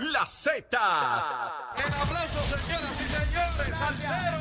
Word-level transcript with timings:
la 0.00 0.26
Z. 0.26 0.78
El 1.76 1.92
aplauso, 1.92 2.40
señoras 2.44 3.00
y 3.00 3.06
señores. 3.08 3.78
Salsero. 3.78 4.38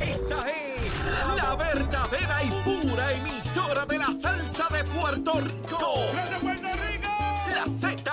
Esta 0.00 0.50
es 0.50 0.92
la 1.36 1.56
verdadera 1.56 2.44
y 2.44 2.50
pura 2.62 3.12
emisora 3.12 3.86
de 3.86 3.98
la 3.98 4.12
salsa 4.20 4.68
de 4.70 4.84
Puerto 4.84 5.40
Rico. 5.40 5.94
¡Desde 6.14 6.40
Puerto 6.40 6.68
Rico! 6.68 7.08
La 7.54 7.64
Z. 7.68 8.12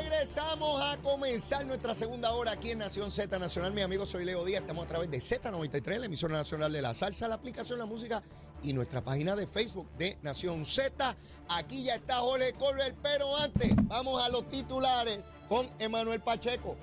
regresamos 0.00 0.80
a 0.82 0.96
comenzar 0.98 1.66
nuestra 1.66 1.94
segunda 1.94 2.32
hora 2.32 2.52
aquí 2.52 2.70
en 2.70 2.78
Nación 2.78 3.10
Z 3.10 3.38
Nacional. 3.38 3.72
Mi 3.72 3.82
amigo, 3.82 4.06
soy 4.06 4.24
Leo 4.24 4.44
Díaz. 4.44 4.62
Estamos 4.62 4.84
a 4.84 4.88
través 4.88 5.10
de 5.10 5.18
Z93, 5.18 5.98
la 5.98 6.06
emisora 6.06 6.36
nacional 6.36 6.72
de 6.72 6.82
la 6.82 6.94
salsa, 6.94 7.28
la 7.28 7.34
aplicación 7.34 7.78
La 7.78 7.86
Música 7.86 8.22
y 8.62 8.72
nuestra 8.72 9.02
página 9.02 9.36
de 9.36 9.46
Facebook 9.46 9.88
de 9.98 10.18
Nación 10.22 10.64
Z. 10.64 11.16
Aquí 11.50 11.84
ya 11.84 11.96
está 11.96 12.16
Jorge 12.16 12.52
Colbert, 12.54 12.96
pero 13.02 13.36
antes 13.38 13.74
vamos 13.84 14.24
a 14.24 14.28
los 14.28 14.48
titulares 14.48 15.18
con 15.48 15.68
Emanuel 15.78 16.20
Pacheco. 16.20 16.76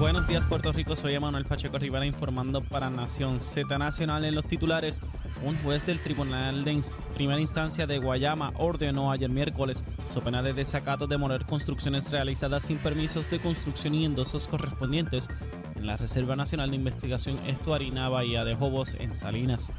Buenos 0.00 0.26
días, 0.26 0.46
Puerto 0.46 0.72
Rico. 0.72 0.96
Soy 0.96 1.14
Emanuel 1.14 1.44
Pacheco 1.44 1.78
Rivera 1.78 2.04
informando 2.04 2.60
para 2.60 2.90
Nación 2.90 3.38
Z 3.38 3.78
Nacional 3.78 4.24
en 4.24 4.34
los 4.34 4.44
titulares. 4.44 5.00
Un 5.44 5.56
juez 5.62 5.86
del 5.86 6.00
Tribunal 6.00 6.64
de 6.64 6.80
Primera 7.14 7.40
Instancia 7.40 7.86
de 7.86 7.98
Guayama 7.98 8.52
ordenó 8.56 9.12
ayer 9.12 9.30
miércoles, 9.30 9.84
su 10.08 10.22
pena 10.22 10.42
de 10.42 10.54
desacato, 10.54 11.06
demoler 11.06 11.46
construcciones 11.46 12.10
realizadas 12.10 12.64
sin 12.64 12.78
permisos 12.78 13.30
de 13.30 13.38
construcción 13.38 13.94
y 13.94 14.04
endosos 14.04 14.48
correspondientes 14.48 15.28
en 15.76 15.86
la 15.86 15.96
Reserva 15.96 16.34
Nacional 16.34 16.70
de 16.70 16.76
Investigación 16.76 17.38
Estuarina 17.46 18.08
Bahía 18.08 18.44
de 18.44 18.56
Jobos 18.56 18.96
en 18.98 19.14
Salinas. 19.14 19.70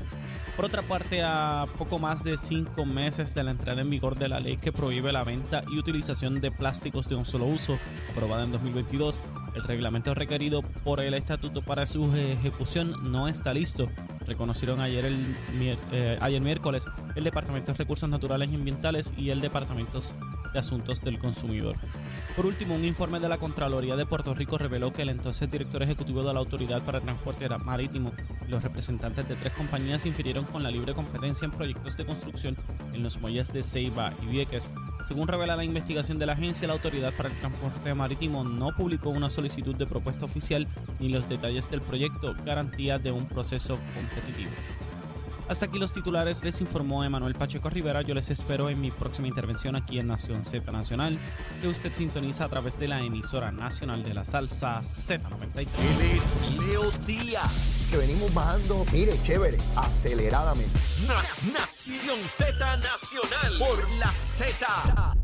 Por 0.56 0.66
otra 0.66 0.84
parte, 0.84 1.22
a 1.23 1.66
poco 1.78 2.00
más 2.00 2.23
de 2.23 2.38
cinco 2.38 2.86
meses 2.86 3.34
de 3.34 3.44
la 3.44 3.52
entrada 3.52 3.81
en 3.81 3.89
vigor 3.89 4.17
de 4.17 4.30
la 4.30 4.39
ley 4.39 4.58
que 4.58 4.72
prohíbe 4.72 5.12
la 5.12 5.23
venta 5.23 5.64
y 5.72 5.78
utilización 5.78 6.39
de 6.39 6.52
plásticos 6.52 7.09
de 7.09 7.16
un 7.16 7.25
solo 7.25 7.45
uso, 7.45 7.78
aprobada 8.12 8.44
en 8.44 8.52
2022, 8.52 9.22
el 9.55 9.63
reglamento 9.63 10.13
requerido 10.13 10.61
por 10.61 11.02
el 11.02 11.13
estatuto 11.13 11.61
para 11.61 11.85
su 11.85 12.13
ejecución 12.16 13.11
no 13.11 13.27
está 13.27 13.53
listo, 13.53 13.89
reconocieron 14.25 14.81
ayer, 14.81 15.05
el, 15.05 15.35
eh, 15.91 16.17
ayer 16.21 16.41
miércoles 16.41 16.89
el 17.16 17.23
Departamento 17.23 17.72
de 17.72 17.77
Recursos 17.77 18.09
Naturales 18.09 18.49
y 18.49 18.55
Ambientales 18.55 19.13
y 19.17 19.29
el 19.29 19.41
Departamento 19.41 19.99
de 20.53 20.59
Asuntos 20.59 21.02
del 21.02 21.19
Consumidor. 21.19 21.75
Por 22.35 22.45
último, 22.45 22.75
un 22.75 22.85
informe 22.85 23.19
de 23.19 23.27
la 23.27 23.38
Contraloría 23.38 23.95
de 23.95 24.05
Puerto 24.05 24.33
Rico 24.33 24.57
reveló 24.57 24.94
que 24.94 25.02
el 25.02 25.09
entonces 25.09 25.52
director 25.52 25.83
ejecutivo 25.83 26.23
de 26.23 26.33
la 26.33 26.39
Autoridad 26.39 26.81
para 26.83 26.99
el 26.99 27.03
Transporte 27.03 27.49
Marítimo 27.49 28.13
y 28.47 28.52
los 28.52 28.63
representantes 28.63 29.27
de 29.27 29.35
tres 29.35 29.53
compañías 29.53 30.05
infirieron 30.05 30.45
con 30.45 30.63
la 30.63 30.72
libre 30.72 30.94
competencia 30.94 31.45
en 31.45 31.52
proyectos 31.52 31.97
de 31.97 32.05
construcción 32.05 32.55
en 32.94 33.03
los 33.03 33.19
muelles 33.19 33.52
de 33.52 33.63
Ceiba 33.63 34.13
y 34.22 34.27
Vieques. 34.27 34.72
Según 35.03 35.27
revela 35.27 35.55
la 35.55 35.63
investigación 35.63 36.19
de 36.19 36.25
la 36.25 36.34
agencia, 36.34 36.67
la 36.67 36.73
Autoridad 36.73 37.13
para 37.13 37.29
el 37.29 37.35
Transporte 37.35 37.94
Marítimo 37.94 38.44
no 38.44 38.75
publicó 38.75 39.09
una 39.09 39.29
solicitud 39.29 39.75
de 39.75 39.88
propuesta 39.88 40.25
oficial 40.25 40.67
ni 41.00 41.09
los 41.09 41.28
detalles 41.28 41.69
del 41.69 41.81
proyecto, 41.81 42.35
garantía 42.45 43.00
de 43.00 43.12
un 43.12 43.28
proceso 43.28 43.78
competitivo. 43.95 44.51
Hasta 45.51 45.66
aquí 45.66 45.78
los 45.79 45.91
titulares, 45.91 46.45
les 46.45 46.62
informó 46.62 47.03
Emanuel 47.03 47.35
Pacheco 47.35 47.69
Rivera. 47.69 48.01
Yo 48.03 48.13
les 48.13 48.29
espero 48.29 48.69
en 48.69 48.79
mi 48.79 48.89
próxima 48.89 49.28
intervención 49.28 49.75
aquí 49.75 50.00
en 50.00 50.07
Nación 50.07 50.45
Z 50.45 50.72
Nacional, 50.72 51.19
que 51.62 51.67
usted 51.67 51.91
sintoniza 51.91 52.45
a 52.45 52.50
través 52.50 52.79
de 52.79 52.88
la 52.88 53.01
emisora 53.01 53.51
nacional 53.51 54.01
de 54.01 54.13
la 54.13 54.23
salsa 54.23 54.79
Z93. 54.79 55.67
Él 55.78 56.12
es 56.16 56.57
Leo 56.57 56.89
Díaz. 57.06 57.89
Que 57.91 57.97
venimos 57.97 58.34
bajando, 58.34 58.85
mire, 58.94 59.12
chévere, 59.23 59.57
aceleradamente. 59.75 60.72
Na- 61.06 61.51
Nación 61.51 62.22
Z 62.22 62.78
Nacional 62.78 63.59
por 63.59 63.89
la 64.00 64.07
Z. 64.07 65.16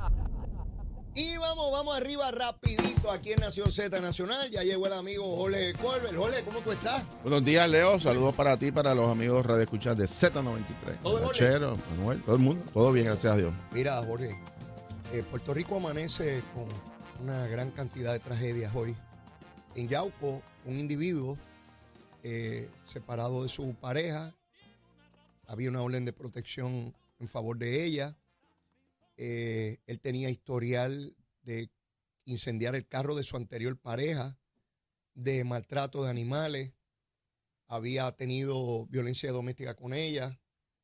Y 1.16 1.38
vamos, 1.38 1.72
vamos 1.72 1.96
arriba 1.98 2.30
rapidito 2.32 2.97
aquí 3.12 3.32
en 3.32 3.40
Nación 3.40 3.72
Z 3.72 4.00
Nacional. 4.02 4.50
Ya 4.50 4.64
llegó 4.64 4.88
el 4.88 4.94
amigo 4.94 5.24
Jorge 5.36 5.74
Colbert. 5.74 6.16
Jorge, 6.16 6.44
¿cómo 6.44 6.60
tú 6.62 6.72
estás? 6.72 7.04
Buenos 7.24 7.44
días, 7.44 7.70
Leo. 7.70 8.00
Saludos 8.00 8.34
para 8.36 8.58
ti, 8.58 8.72
para 8.72 8.94
los 8.94 9.10
amigos 9.10 9.46
Radio 9.46 9.64
Escuchar 9.64 9.96
de 9.96 10.06
Z93. 10.06 11.02
Todo 11.04 11.18
en 11.18 11.24
orden. 11.24 11.34
Chero, 11.34 11.78
Manuel, 11.92 12.22
todo 12.24 12.36
el 12.36 12.42
mundo. 12.42 12.64
Todo 12.74 12.92
bien, 12.92 13.06
gracias 13.06 13.34
a 13.34 13.38
Dios. 13.38 13.54
Mira, 13.72 14.02
Jorge, 14.04 14.38
eh, 15.14 15.24
Puerto 15.30 15.54
Rico 15.54 15.78
amanece 15.78 16.44
con 16.54 16.66
una 17.24 17.48
gran 17.48 17.72
cantidad 17.72 18.14
de 18.14 18.20
tragedias 18.20 18.74
hoy. 18.76 18.96
En 19.76 19.88
Yauco, 19.88 20.42
un 20.66 20.78
individuo 20.78 21.38
eh, 22.24 22.70
separado 22.86 23.44
de 23.44 23.50
su 23.50 23.74
pareja, 23.76 24.36
había 25.46 25.70
una 25.70 25.82
orden 25.82 26.04
de 26.04 26.14
protección 26.14 26.94
en 27.20 27.28
favor 27.28 27.58
de 27.58 27.86
ella. 27.86 28.18
Eh, 29.18 29.78
él 29.88 30.00
tenía 30.00 30.30
historial 30.30 31.16
de 31.44 31.70
incendiar 32.28 32.76
el 32.76 32.88
carro 32.88 33.16
de 33.16 33.24
su 33.24 33.38
anterior 33.38 33.80
pareja, 33.80 34.38
de 35.14 35.44
maltrato 35.44 36.04
de 36.04 36.12
animales, 36.12 36.74
había 37.68 38.12
tenido 38.12 38.86
violencia 38.88 39.32
doméstica 39.32 39.76
con 39.76 39.94
ella, 39.94 40.40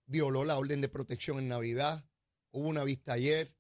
violó 0.06 0.46
la 0.46 0.58
orden 0.58 0.82
de 0.82 0.90
protección 0.90 1.38
en 1.40 1.50
Navidad, 1.50 2.06
hubo 2.52 2.68
una 2.68 2.84
vista 2.84 3.14
ayer, 3.14 3.56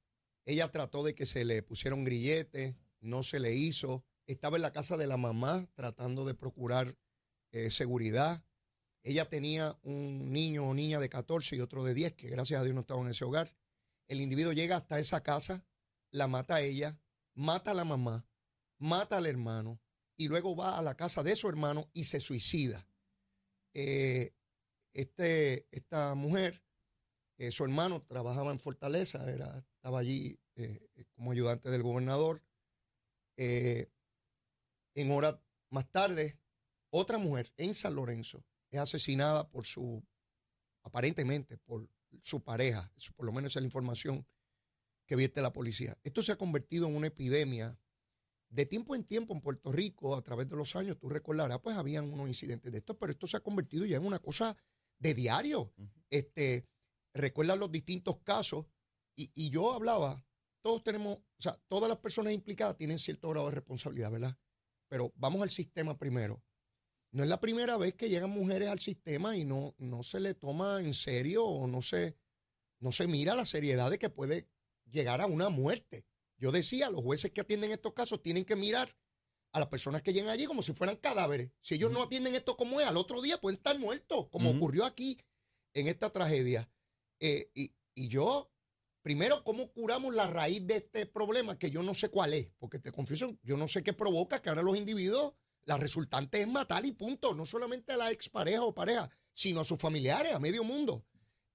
ella 0.45 0.71
trató 0.71 1.03
de 1.03 1.13
que 1.13 1.25
se 1.25 1.45
le 1.45 1.61
pusiera 1.61 1.95
un 1.95 2.05
grillete, 2.05 2.77
no 3.01 3.21
se 3.21 3.39
le 3.39 3.53
hizo, 3.53 4.05
estaba 4.27 4.55
en 4.55 4.63
la 4.63 4.71
casa 4.71 4.97
de 4.97 5.07
la 5.07 5.17
mamá 5.17 5.69
tratando 5.75 6.25
de 6.25 6.33
procurar 6.33 6.97
eh, 7.51 7.69
seguridad, 7.69 8.43
ella 9.03 9.27
tenía 9.27 9.77
un 9.83 10.31
niño 10.31 10.69
o 10.69 10.73
niña 10.73 10.99
de 10.99 11.09
14 11.09 11.57
y 11.57 11.59
otro 11.59 11.83
de 11.83 11.93
10 11.93 12.13
que 12.13 12.29
gracias 12.29 12.61
a 12.61 12.63
Dios 12.63 12.73
no 12.73 12.81
estaban 12.81 13.05
en 13.05 13.11
ese 13.11 13.25
hogar. 13.25 13.53
El 14.07 14.21
individuo 14.21 14.53
llega 14.53 14.77
hasta 14.77 14.99
esa 14.99 15.21
casa, 15.21 15.65
la 16.09 16.27
mata 16.27 16.55
a 16.55 16.61
ella, 16.61 16.97
mata 17.33 17.71
a 17.71 17.73
la 17.73 17.85
mamá, 17.85 18.25
mata 18.77 19.17
al 19.17 19.25
hermano 19.25 19.79
y 20.17 20.27
luego 20.27 20.55
va 20.55 20.77
a 20.77 20.81
la 20.81 20.95
casa 20.95 21.23
de 21.23 21.35
su 21.35 21.49
hermano 21.49 21.89
y 21.93 22.05
se 22.05 22.19
suicida. 22.19 22.87
Eh, 23.73 24.33
este, 24.93 25.67
esta 25.71 26.13
mujer, 26.15 26.63
eh, 27.37 27.51
su 27.51 27.63
hermano 27.63 28.03
trabajaba 28.03 28.51
en 28.51 28.59
Fortaleza, 28.59 29.29
era, 29.31 29.57
estaba 29.57 29.99
allí 29.99 30.39
eh, 30.55 30.87
como 31.15 31.31
ayudante 31.31 31.71
del 31.71 31.83
gobernador. 31.83 32.43
En 33.35 35.11
horas 35.11 35.39
más 35.71 35.89
tarde, 35.89 36.39
otra 36.91 37.17
mujer 37.17 37.51
en 37.57 37.73
San 37.73 37.95
Lorenzo 37.95 38.45
es 38.69 38.79
asesinada 38.79 39.49
por 39.49 39.65
su, 39.65 40.05
aparentemente 40.83 41.57
por 41.57 41.89
su 42.21 42.43
pareja, 42.43 42.91
por 43.15 43.25
lo 43.25 43.31
menos 43.31 43.55
es 43.55 43.61
la 43.61 43.65
información 43.65 44.27
que 45.13 45.17
vierte 45.17 45.43
la 45.43 45.53
policía. 45.53 45.95
Esto 46.03 46.23
se 46.23 46.31
ha 46.31 46.37
convertido 46.37 46.87
en 46.87 46.95
una 46.95 47.05
epidemia 47.05 47.77
de 48.49 48.65
tiempo 48.65 48.95
en 48.95 49.03
tiempo 49.03 49.35
en 49.35 49.41
Puerto 49.41 49.71
Rico, 49.71 50.15
a 50.15 50.23
través 50.23 50.47
de 50.47 50.55
los 50.55 50.75
años, 50.75 50.97
tú 50.97 51.07
recordarás, 51.07 51.59
pues 51.59 51.77
habían 51.77 52.11
unos 52.11 52.27
incidentes 52.27 52.71
de 52.71 52.79
estos, 52.79 52.97
pero 52.99 53.11
esto 53.11 53.27
se 53.27 53.37
ha 53.37 53.41
convertido 53.41 53.85
ya 53.85 53.97
en 53.97 54.07
una 54.07 54.17
cosa 54.17 54.57
de 54.97 55.13
diario. 55.13 55.71
Este, 56.09 56.67
recuerdan 57.13 57.59
los 57.59 57.71
distintos 57.71 58.21
casos, 58.23 58.65
y, 59.15 59.31
y 59.35 59.51
yo 59.51 59.71
hablaba, 59.71 60.25
todos 60.63 60.81
tenemos, 60.81 61.17
o 61.17 61.41
sea, 61.41 61.61
todas 61.67 61.87
las 61.87 61.99
personas 61.99 62.33
implicadas 62.33 62.75
tienen 62.75 62.97
cierto 62.97 63.29
grado 63.29 63.49
de 63.49 63.53
responsabilidad, 63.53 64.09
¿verdad? 64.09 64.35
Pero 64.87 65.13
vamos 65.15 65.43
al 65.43 65.51
sistema 65.51 65.99
primero. 65.99 66.43
No 67.11 67.21
es 67.21 67.29
la 67.29 67.39
primera 67.39 67.77
vez 67.77 67.93
que 67.93 68.09
llegan 68.09 68.31
mujeres 68.31 68.69
al 68.69 68.79
sistema 68.79 69.37
y 69.37 69.45
no, 69.45 69.75
no 69.77 70.01
se 70.01 70.19
le 70.19 70.33
toma 70.33 70.81
en 70.81 70.95
serio 70.95 71.45
o 71.45 71.67
no 71.67 71.83
se, 71.83 72.17
no 72.79 72.91
se 72.91 73.05
mira 73.05 73.35
la 73.35 73.45
seriedad 73.45 73.91
de 73.91 73.99
que 73.99 74.09
puede 74.09 74.52
llegar 74.91 75.21
a 75.21 75.25
una 75.25 75.49
muerte. 75.49 76.05
Yo 76.37 76.51
decía, 76.51 76.89
los 76.89 77.01
jueces 77.01 77.31
que 77.31 77.41
atienden 77.41 77.71
estos 77.71 77.93
casos 77.93 78.21
tienen 78.21 78.45
que 78.45 78.55
mirar 78.55 78.95
a 79.53 79.59
las 79.59 79.69
personas 79.69 80.01
que 80.01 80.13
llegan 80.13 80.29
allí 80.29 80.45
como 80.45 80.61
si 80.61 80.73
fueran 80.73 80.97
cadáveres. 80.97 81.51
Si 81.61 81.75
ellos 81.75 81.91
no 81.91 82.03
atienden 82.03 82.35
esto 82.35 82.57
como 82.57 82.81
es, 82.81 82.87
al 82.87 82.97
otro 82.97 83.21
día 83.21 83.39
pueden 83.39 83.57
estar 83.57 83.77
muertos, 83.77 84.27
como 84.29 84.49
ocurrió 84.49 84.83
aquí 84.85 85.19
en 85.73 85.87
esta 85.87 86.09
tragedia. 86.09 86.69
Eh, 87.19 87.51
y, 87.53 87.73
y 87.93 88.07
yo, 88.07 88.51
primero, 89.03 89.43
¿cómo 89.43 89.71
curamos 89.71 90.15
la 90.15 90.27
raíz 90.27 90.65
de 90.65 90.77
este 90.77 91.05
problema? 91.05 91.57
Que 91.57 91.69
yo 91.69 91.83
no 91.83 91.93
sé 91.93 92.09
cuál 92.09 92.33
es, 92.33 92.49
porque 92.57 92.79
te 92.79 92.91
confieso, 92.91 93.37
yo 93.43 93.55
no 93.55 93.67
sé 93.67 93.83
qué 93.83 93.93
provoca 93.93 94.41
que 94.41 94.49
ahora 94.49 94.63
los 94.63 94.75
individuos, 94.75 95.33
la 95.65 95.77
resultante 95.77 96.41
es 96.41 96.47
matar 96.47 96.85
y 96.85 96.91
punto. 96.91 97.35
No 97.35 97.45
solamente 97.45 97.93
a 97.93 97.97
la 97.97 98.11
expareja 98.11 98.63
o 98.63 98.73
pareja, 98.73 99.09
sino 99.31 99.61
a 99.61 99.65
sus 99.65 99.77
familiares, 99.77 100.33
a 100.33 100.39
medio 100.39 100.63
mundo. 100.63 101.05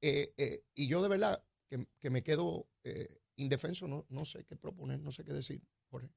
Eh, 0.00 0.32
eh, 0.36 0.64
y 0.74 0.86
yo 0.86 1.02
de 1.02 1.08
verdad 1.08 1.44
que, 1.68 1.86
que 2.00 2.10
me 2.10 2.22
quedo 2.22 2.66
eh, 2.84 3.20
indefenso, 3.36 3.86
no, 3.86 4.06
no 4.08 4.24
sé 4.24 4.44
qué 4.44 4.56
proponer, 4.56 5.00
no 5.00 5.12
sé 5.12 5.24
qué 5.24 5.32
decir. 5.32 5.62
Jorge. 5.90 6.10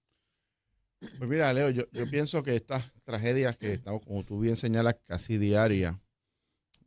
Pues 1.18 1.30
mira, 1.30 1.52
Leo, 1.54 1.70
yo, 1.70 1.84
yo 1.92 2.10
pienso 2.10 2.44
que 2.44 2.56
estas 2.56 2.92
tragedias 3.04 3.58
que 3.58 3.74
estamos, 3.74 4.02
como 4.06 4.24
tú 4.24 4.40
bien 4.40 4.56
señalas, 4.56 4.96
casi 5.06 5.38
diarias, 5.38 5.98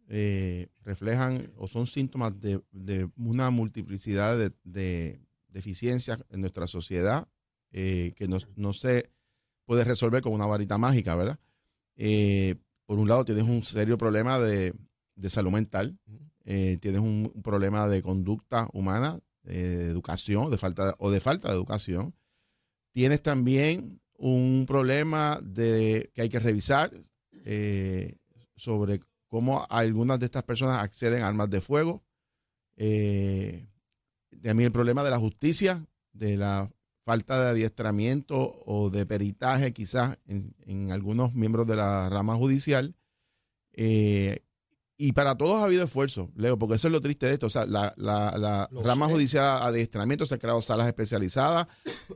eh, 0.08 0.68
reflejan 0.82 1.52
o 1.56 1.66
son 1.66 1.86
síntomas 1.86 2.38
de, 2.40 2.60
de 2.70 3.08
una 3.16 3.50
multiplicidad 3.50 4.38
de, 4.38 4.52
de 4.62 5.20
deficiencias 5.48 6.18
en 6.30 6.42
nuestra 6.42 6.66
sociedad 6.66 7.26
eh, 7.72 8.12
que 8.16 8.28
no, 8.28 8.38
no 8.56 8.72
se 8.72 9.10
puede 9.64 9.82
resolver 9.82 10.22
con 10.22 10.32
una 10.32 10.46
varita 10.46 10.78
mágica, 10.78 11.16
¿verdad? 11.16 11.40
Eh, 11.96 12.56
por 12.86 12.98
un 12.98 13.08
lado, 13.08 13.24
tienes 13.24 13.44
un 13.44 13.64
serio 13.64 13.96
problema 13.96 14.38
de, 14.38 14.74
de 15.16 15.30
salud 15.30 15.50
mental, 15.50 15.98
eh, 16.44 16.78
tienes 16.80 17.00
un, 17.00 17.32
problema 17.42 17.88
de 17.88 18.02
conducta 18.02 18.68
humana, 18.72 19.20
eh, 19.44 19.58
de 19.58 19.86
educación, 19.86 20.50
de 20.50 20.58
falta 20.58 20.94
o 20.98 21.10
de 21.10 21.20
falta 21.20 21.48
de 21.48 21.54
educación. 21.54 22.14
Tienes 22.92 23.22
también 23.22 24.00
un 24.16 24.64
problema 24.66 25.40
de 25.42 26.10
que 26.14 26.22
hay 26.22 26.28
que 26.28 26.38
revisar 26.38 26.92
eh, 27.44 28.16
sobre 28.56 29.00
cómo 29.28 29.66
algunas 29.68 30.18
de 30.20 30.26
estas 30.26 30.44
personas 30.44 30.82
acceden 30.82 31.22
a 31.22 31.28
armas 31.28 31.50
de 31.50 31.60
fuego. 31.60 32.04
Eh, 32.76 33.68
también 34.42 34.68
el 34.68 34.72
problema 34.72 35.02
de 35.02 35.10
la 35.10 35.18
justicia, 35.18 35.84
de 36.12 36.36
la 36.36 36.70
falta 37.04 37.42
de 37.42 37.50
adiestramiento 37.50 38.62
o 38.64 38.90
de 38.90 39.04
peritaje 39.06 39.72
quizás 39.72 40.18
en, 40.26 40.90
algunos 40.90 41.34
miembros 41.34 41.66
de 41.66 41.76
la 41.76 42.08
rama 42.08 42.36
judicial. 42.36 42.94
Eh, 43.72 44.43
y 44.96 45.12
para 45.12 45.34
todos 45.36 45.60
ha 45.60 45.64
habido 45.64 45.84
esfuerzo, 45.84 46.30
Leo, 46.36 46.58
porque 46.58 46.76
eso 46.76 46.88
es 46.88 46.92
lo 46.92 47.00
triste 47.00 47.26
de 47.26 47.32
esto. 47.34 47.46
O 47.46 47.50
sea, 47.50 47.66
la, 47.66 47.92
la, 47.96 48.36
la 48.38 48.68
rama 48.82 49.06
sé. 49.08 49.12
judicial 49.14 49.60
de 49.60 49.66
adiestramiento 49.66 50.24
se 50.26 50.34
han 50.34 50.40
creado 50.40 50.62
salas 50.62 50.86
especializadas, 50.86 51.66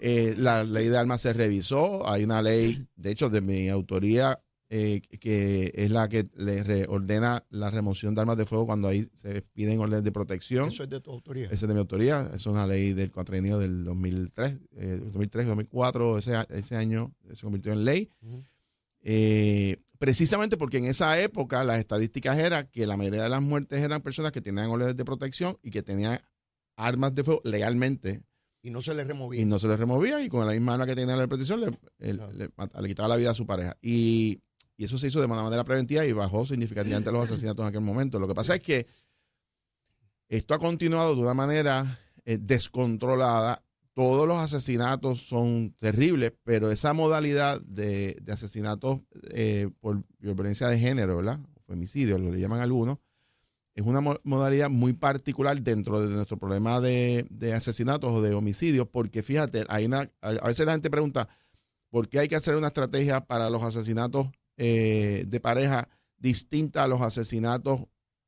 eh, 0.01 0.35
la 0.39 0.63
ley 0.65 0.89
de 0.89 0.97
armas 0.97 1.21
se 1.23 1.33
revisó, 1.33 2.09
hay 2.09 2.25
una 2.25 2.41
ley, 2.43 2.87
de 2.97 3.11
hecho, 3.11 3.31
de 3.31 3.41
mi 3.41 3.69
autoría, 3.69 4.41
eh, 4.71 5.01
que 5.19 5.73
es 5.75 5.91
la 5.91 6.09
que 6.11 6.25
le 6.37 6.87
ordena 6.89 7.43
la 7.49 7.71
remoción 7.71 8.15
de 8.15 8.21
armas 8.21 8.37
de 8.37 8.45
fuego 8.45 8.67
cuando 8.67 8.87
ahí 8.89 9.09
se 9.15 9.41
piden 9.41 9.81
órdenes 9.81 10.05
de 10.05 10.13
protección. 10.13 10.69
Eso 10.69 10.83
es 10.85 10.91
de 10.91 11.01
tu 11.01 11.11
autoría. 11.11 11.47
Esa 11.47 11.55
es 11.55 11.69
de 11.69 11.73
mi 11.75 11.81
autoría, 11.81 12.31
es 12.35 12.45
una 12.47 12.67
ley 12.67 12.93
del 12.93 13.11
cuatrienio 13.11 13.59
del 13.59 13.83
2003, 13.85 14.59
eh, 14.77 15.01
2003, 15.03 15.47
2004, 15.47 16.19
ese, 16.19 16.37
a- 16.37 16.47
ese 16.51 16.77
año 16.77 17.15
se 17.33 17.43
convirtió 17.43 17.73
en 17.73 17.85
ley. 17.85 18.11
Ujú. 18.23 18.45
Eh, 19.03 19.79
precisamente 19.99 20.57
porque 20.57 20.79
en 20.79 20.85
esa 20.87 21.21
época 21.21 21.65
las 21.65 21.79
estadísticas 21.79 22.39
eran 22.39 22.69
que 22.69 22.87
la 22.87 22.97
mayoría 22.97 23.23
de 23.23 23.29
las 23.29 23.43
muertes 23.43 23.83
eran 23.83 24.01
personas 24.03 24.33
que 24.33 24.41
tenían 24.41 24.67
órdenes 24.71 24.97
de 24.97 25.05
protección 25.05 25.59
y 25.63 25.71
que 25.71 25.83
tenían 25.83 26.21
armas 26.77 27.15
de 27.15 27.25
fuego 27.25 27.41
legalmente 27.45 28.23
Y 28.63 28.71
no 28.71 28.81
se 28.83 28.95
le 28.95 29.05
removía. 29.05 29.41
y 29.41 29.45
no 29.45 29.59
se 29.59 29.67
les 29.69 29.79
removía 29.79 30.23
y 30.23 30.29
con 30.29 30.47
la 30.47 30.53
misma 30.53 30.75
arma 30.75 30.87
que 30.87 30.95
tenía 30.95 31.17
la 31.17 31.27
protección 31.27 31.61
le, 31.61 31.71
el- 31.99 32.21
le 32.39 32.89
quitaba 32.89 33.09
la 33.09 33.17
vida 33.17 33.31
a 33.31 33.35
su 33.35 33.47
pareja. 33.47 33.77
Y, 33.83 34.41
y 34.77 34.85
eso 34.85 34.97
se 34.99 35.09
hizo 35.09 35.21
de 35.21 35.27
manera 35.27 35.65
preventiva 35.65 36.05
y 36.05 36.13
bajó 36.13 36.47
significativamente 36.47 37.11
los 37.11 37.25
asesinatos 37.25 37.63
en 37.65 37.69
aquel 37.69 37.81
momento. 37.81 38.21
Lo 38.21 38.29
que 38.29 38.35
pasa 38.35 38.55
es 38.55 38.61
que 38.61 38.87
esto 40.29 40.55
ha 40.55 40.59
continuado 40.59 41.15
de 41.15 41.21
una 41.23 41.35
manera 41.35 41.99
eh, 42.25 42.39
descontrolada. 42.41 43.65
Todos 43.99 44.29
los 44.29 44.39
asesinatos 44.39 45.23
son 45.27 45.75
terribles, 45.81 46.33
pero 46.45 46.71
esa 46.71 46.93
modalidad 46.93 47.61
de, 47.63 48.15
asesinatos 48.31 49.01
eh, 49.33 49.71
por 49.81 50.05
violencia 50.21 50.69
de 50.69 50.79
género, 50.79 51.17
¿verdad? 51.17 51.41
Femicidio, 51.67 52.17
lo 52.17 52.31
le 52.31 52.39
llaman 52.39 52.61
algunos, 52.61 52.99
es 53.75 53.85
una 53.85 54.01
mo- 54.01 54.21
modalidad 54.23 54.71
muy 54.71 54.93
particular 54.93 55.61
dentro 55.61 56.01
de 56.01 56.15
nuestro 56.15 56.37
problema 56.37 56.81
de, 56.81 57.27
asesinatos 57.53 58.13
o 58.15 58.23
de 58.23 58.35
homicidios, 58.35 58.87
porque 58.87 59.25
fíjate, 59.25 59.65
a 59.69 60.47
veces 60.47 60.65
la 60.65 60.73
gente 60.75 60.91
pregunta, 60.91 61.29
¿por 61.91 62.09
qué 62.09 62.21
hay 62.21 62.29
que 62.29 62.37
hacer 62.37 62.55
una 62.55 62.69
estrategia 62.69 63.23
para 63.23 63.51
los 63.51 63.65
asesinatos 63.65 64.29
eh, 64.59 65.25
de 65.27 65.41
pareja 65.41 65.89
distinta 66.19 66.85
a 66.85 66.89
los 66.89 67.01
asesinatos 67.01 67.81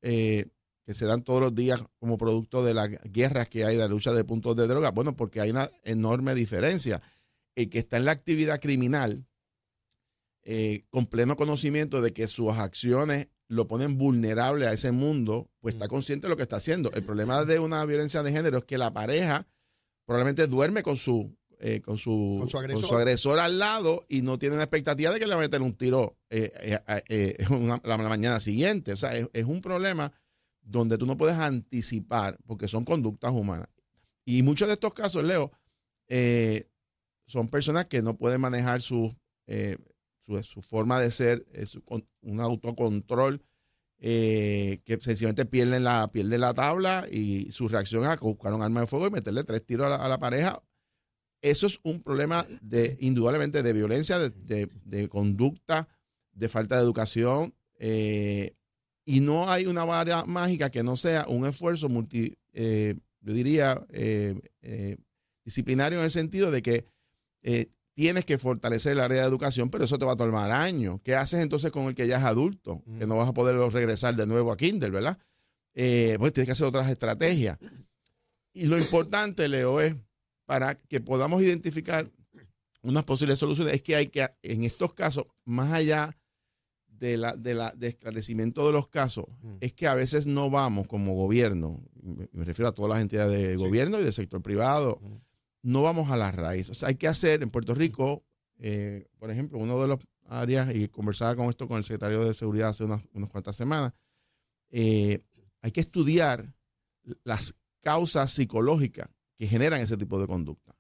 eh, 0.03 0.47
que 0.91 0.95
se 0.99 1.07
dan 1.07 1.23
todos 1.23 1.41
los 1.41 1.55
días 1.55 1.81
como 2.01 2.19
producto 2.19 2.65
de 2.65 2.75
las 2.75 2.89
guerras 3.05 3.49
que 3.49 3.65
hay, 3.65 3.77
de 3.77 3.83
la 3.83 3.87
lucha 3.89 4.13
de 4.13 4.25
puntos 4.25 4.57
de 4.57 4.67
droga? 4.67 4.91
Bueno, 4.91 5.15
porque 5.15 5.41
hay 5.41 5.51
una 5.51 5.71
enorme 5.85 6.35
diferencia. 6.35 7.01
El 7.55 7.71
que 7.71 7.79
está 7.79 7.97
en 7.97 8.07
la 8.07 8.11
actividad 8.11 8.61
criminal, 8.61 9.25
eh, 10.43 10.85
con 10.91 11.07
pleno 11.07 11.37
conocimiento 11.37 12.01
de 12.03 12.13
que 12.13 12.27
sus 12.27 12.51
acciones 12.55 13.29
lo 13.47 13.69
ponen 13.69 13.99
vulnerable 13.99 14.67
a 14.67 14.73
ese 14.73 14.91
mundo, 14.91 15.49
pues 15.61 15.75
está 15.77 15.87
consciente 15.87 16.27
de 16.27 16.31
lo 16.31 16.37
que 16.37 16.43
está 16.43 16.57
haciendo. 16.57 16.91
El 16.93 17.05
problema 17.05 17.45
de 17.45 17.61
una 17.61 17.85
violencia 17.85 18.23
de 18.25 18.33
género 18.33 18.59
es 18.59 18.65
que 18.65 18.79
la 18.79 18.93
pareja 18.93 19.47
probablemente 20.07 20.49
duerme 20.49 20.83
con 20.83 20.97
su, 20.97 21.37
eh, 21.61 21.81
con 21.83 21.99
su, 21.99 22.37
Con 22.41 22.49
su 22.49 22.59
agresor. 22.59 22.81
con 22.83 22.91
su 22.91 22.97
agresor 22.97 23.39
al 23.39 23.61
lado 23.61 24.05
y 24.09 24.23
no 24.23 24.41
tiene 24.41 24.57
una 24.57 24.65
expectativa 24.65 25.13
de 25.13 25.21
que 25.21 25.27
le 25.27 25.35
va 25.35 25.41
a 25.41 25.45
meter 25.45 25.63
un 25.63 25.77
tiro 25.77 26.17
eh, 26.31 26.53
eh, 26.89 27.03
eh, 27.09 27.37
una- 27.51 27.81
la, 27.85 27.97
la 27.97 28.09
mañana 28.09 28.41
siguiente. 28.41 28.93
O 28.93 28.97
sea, 28.97 29.15
es, 29.17 29.29
es 29.33 29.45
un 29.45 29.61
problema 29.61 30.13
donde 30.71 30.99
tú 30.99 31.07
no 31.07 31.17
puedes 31.17 31.37
anticipar 31.37 32.39
porque 32.47 32.69
son 32.69 32.85
conductas 32.85 33.33
humanas. 33.33 33.69
Y 34.25 34.43
muchos 34.43 34.69
de 34.69 34.75
estos 34.75 34.95
casos, 34.95 35.25
Leo, 35.25 35.51
eh, 36.09 36.69
son 37.27 37.49
personas 37.49 37.87
que 37.87 38.03
no 38.03 38.17
pueden 38.17 38.41
manejar 38.41 38.81
su, 38.83 39.15
eh, 39.47 39.77
su, 40.21 40.63
forma 40.63 41.01
de 41.01 41.11
ser, 41.11 41.47
eh, 41.53 41.67
su 41.67 41.83
un 42.23 42.41
autocontrol, 42.41 43.43
eh, 43.99 44.81
que 44.85 44.99
sencillamente 45.01 45.45
pierden 45.45 45.85
la, 45.85 46.11
pierden 46.11 46.41
la 46.41 46.55
tabla 46.55 47.07
y 47.11 47.51
su 47.53 47.69
reacción 47.69 48.05
a 48.05 48.17
buscar 48.17 48.53
un 48.55 48.63
arma 48.63 48.81
de 48.81 48.87
fuego 48.87 49.07
y 49.09 49.11
meterle 49.11 49.45
tres 49.45 49.65
tiros 49.67 49.87
a 49.93 50.09
la, 50.09 50.19
pareja. 50.19 50.63
Eso 51.43 51.67
es 51.67 51.81
un 51.83 52.03
problema 52.03 52.47
de, 52.63 52.97
indudablemente, 53.01 53.63
de 53.63 53.73
violencia, 53.73 54.19
de, 54.19 54.31
de- 54.31 54.69
de 54.85 55.09
conducta, 55.09 55.89
de 56.33 56.49
falta 56.49 56.77
de 56.77 56.83
educación. 56.83 57.55
Y 59.05 59.21
no 59.21 59.51
hay 59.51 59.67
una 59.67 59.85
vara 59.85 60.25
mágica 60.25 60.71
que 60.71 60.83
no 60.83 60.97
sea 60.97 61.27
un 61.29 61.47
esfuerzo 61.47 61.89
multi, 61.89 62.37
eh, 62.53 62.97
yo 63.21 63.33
diría, 63.33 63.85
eh, 63.91 64.39
eh, 64.63 64.97
disciplinario 65.45 65.99
en 65.99 66.05
el 66.05 66.11
sentido 66.11 66.51
de 66.51 66.63
que 66.63 66.85
tienes 67.95 68.25
que 68.25 68.39
fortalecer 68.39 68.93
el 68.93 69.01
área 69.01 69.23
de 69.23 69.29
educación, 69.29 69.69
pero 69.69 69.85
eso 69.85 69.99
te 69.99 70.05
va 70.05 70.13
a 70.13 70.17
tomar 70.17 70.51
años. 70.51 71.01
¿Qué 71.03 71.15
haces 71.15 71.41
entonces 71.41 71.71
con 71.71 71.85
el 71.85 71.95
que 71.95 72.07
ya 72.07 72.17
es 72.17 72.25
adulto? 72.25 72.83
Que 72.99 73.07
no 73.07 73.17
vas 73.17 73.29
a 73.29 73.35
poder 73.35 73.57
regresar 73.73 74.17
de 74.17 74.27
nuevo 74.27 74.53
a 74.53 74.57
Kindle, 74.57 74.91
¿verdad? 74.91 75.19
Eh, 75.75 76.17
pues 76.19 76.33
tienes 76.33 76.47
que 76.47 76.53
hacer 76.53 76.67
otras 76.67 76.91
estrategias. 76.91 77.59
Y 78.53 78.67
lo 78.67 78.79
importante, 78.79 79.49
Leo, 79.49 79.81
es 79.81 79.95
para 80.47 80.75
que 80.75 81.01
podamos 81.01 81.43
identificar 81.43 82.11
unas 82.83 83.05
posibles 83.05 83.39
soluciones, 83.39 83.75
es 83.75 83.83
que 83.83 83.97
hay 83.97 84.07
que, 84.09 84.27
en 84.43 84.65
estos 84.65 84.95
casos, 84.95 85.27
más 85.45 85.73
allá 85.73 86.17
de 87.01 87.17
la, 87.17 87.35
de 87.35 87.55
la 87.55 87.73
de 87.73 87.89
esclarecimiento 87.89 88.67
de 88.67 88.73
los 88.73 88.89
casos, 88.89 89.25
es 89.61 89.73
que 89.73 89.89
a 89.89 89.95
veces 89.95 90.27
no 90.27 90.51
vamos 90.51 90.87
como 90.87 91.15
gobierno, 91.15 91.83
me 92.03 92.29
me 92.31 92.45
refiero 92.45 92.69
a 92.69 92.73
todas 92.73 92.91
las 92.91 93.01
entidades 93.01 93.37
de 93.37 93.57
gobierno 93.57 93.99
y 93.99 94.05
del 94.05 94.13
sector 94.13 94.43
privado, 94.43 95.01
no 95.63 95.83
vamos 95.83 96.11
a 96.11 96.17
la 96.17 96.31
raíz. 96.31 96.69
O 96.69 96.75
sea, 96.75 96.89
hay 96.89 96.97
que 96.97 97.09
hacer 97.09 97.43
en 97.43 97.51
Puerto 97.51 97.75
Rico, 97.75 98.23
eh, 98.59 99.09
por 99.19 99.31
ejemplo, 99.31 99.59
uno 99.59 99.81
de 99.81 99.89
los 99.89 99.99
áreas, 100.29 100.75
y 100.75 100.89
conversaba 100.89 101.35
con 101.35 101.49
esto 101.49 101.67
con 101.67 101.79
el 101.79 101.85
secretario 101.85 102.23
de 102.25 102.35
Seguridad 102.35 102.69
hace 102.69 102.85
unas, 102.85 103.03
unas 103.15 103.31
cuantas 103.31 103.57
semanas, 103.57 103.95
eh, 104.71 105.25
hay 105.63 105.73
que 105.73 105.81
estudiar 105.81 106.55
las 107.25 107.55
causas 107.81 108.31
psicológicas 108.31 109.09
que 109.37 109.47
generan 109.47 109.81
ese 109.81 109.97
tipo 109.97 110.21
de 110.21 110.27
conducta. 110.27 110.77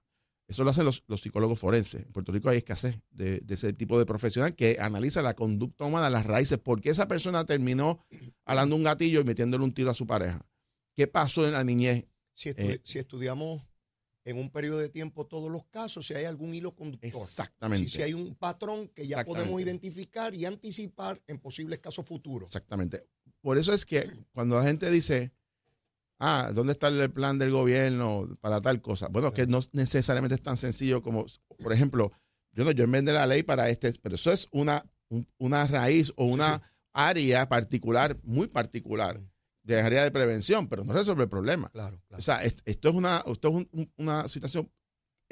Eso 0.50 0.64
lo 0.64 0.70
hacen 0.70 0.84
los, 0.84 1.04
los 1.06 1.20
psicólogos 1.20 1.60
forenses. 1.60 2.02
En 2.02 2.12
Puerto 2.12 2.32
Rico 2.32 2.48
hay 2.48 2.58
escasez 2.58 2.96
de, 3.10 3.38
de 3.38 3.54
ese 3.54 3.72
tipo 3.72 3.98
de 4.00 4.04
profesional 4.04 4.56
que 4.56 4.78
analiza 4.80 5.22
la 5.22 5.34
conducta 5.34 5.84
humana, 5.84 6.10
las 6.10 6.26
raíces, 6.26 6.58
por 6.58 6.80
qué 6.80 6.90
esa 6.90 7.06
persona 7.06 7.46
terminó 7.46 8.04
alando 8.44 8.74
un 8.74 8.82
gatillo 8.82 9.20
y 9.20 9.24
metiéndole 9.24 9.62
un 9.62 9.72
tiro 9.72 9.90
a 9.90 9.94
su 9.94 10.06
pareja. 10.08 10.44
¿Qué 10.96 11.06
pasó 11.06 11.46
en 11.46 11.52
la 11.52 11.62
niñez? 11.62 12.06
Si, 12.34 12.50
estu- 12.50 12.74
Eh, 12.74 12.80
si 12.82 12.98
estudiamos 12.98 13.62
en 14.24 14.38
un 14.38 14.50
periodo 14.50 14.78
de 14.78 14.88
tiempo 14.88 15.24
todos 15.26 15.50
los 15.52 15.64
casos, 15.66 16.06
si 16.08 16.14
hay 16.14 16.24
algún 16.24 16.52
hilo 16.52 16.74
conductor. 16.74 17.08
Exactamente. 17.22 17.88
Si, 17.88 17.96
si 17.96 18.02
hay 18.02 18.12
un 18.14 18.34
patrón 18.34 18.88
que 18.88 19.06
ya 19.06 19.24
podemos 19.24 19.62
identificar 19.62 20.34
y 20.34 20.46
anticipar 20.46 21.22
en 21.28 21.38
posibles 21.38 21.78
casos 21.78 22.04
futuros. 22.06 22.48
Exactamente. 22.48 23.06
Por 23.40 23.56
eso 23.56 23.72
es 23.72 23.86
que 23.86 24.10
cuando 24.32 24.56
la 24.56 24.64
gente 24.64 24.90
dice, 24.90 25.32
ah, 26.20 26.50
¿dónde 26.54 26.72
está 26.72 26.86
el 26.88 27.10
plan 27.10 27.38
del 27.38 27.50
gobierno 27.50 28.28
para 28.40 28.60
tal 28.60 28.80
cosa? 28.80 29.08
Bueno, 29.08 29.32
que 29.32 29.46
no 29.46 29.58
necesariamente 29.72 30.36
es 30.36 30.42
tan 30.42 30.56
sencillo 30.56 31.02
como, 31.02 31.26
por 31.58 31.72
ejemplo, 31.72 32.12
yo 32.52 32.64
no, 32.64 32.70
yo 32.70 32.84
enmendé 32.84 33.12
la 33.12 33.26
ley 33.26 33.42
para 33.42 33.68
este, 33.70 33.92
pero 34.02 34.14
eso 34.14 34.30
es 34.32 34.46
una, 34.52 34.84
un- 35.08 35.26
una 35.38 35.66
raíz 35.66 36.12
o 36.16 36.24
una 36.26 36.62
área 36.92 37.48
particular, 37.48 38.16
muy 38.22 38.46
particular, 38.46 39.20
de 39.62 39.80
área 39.80 40.02
de 40.04 40.10
prevención, 40.10 40.68
pero 40.68 40.84
no 40.84 40.92
resuelve 40.92 41.24
el 41.24 41.28
problema. 41.28 41.68
Claro, 41.70 42.00
claro. 42.08 42.20
O 42.20 42.22
sea, 42.24 42.42
est- 42.44 42.60
esto 42.64 42.88
es 42.88 42.94
una, 42.94 43.22
esto 43.26 43.48
es 43.48 43.54
un- 43.54 43.68
un- 43.72 43.92
una 43.96 44.28
situación 44.28 44.70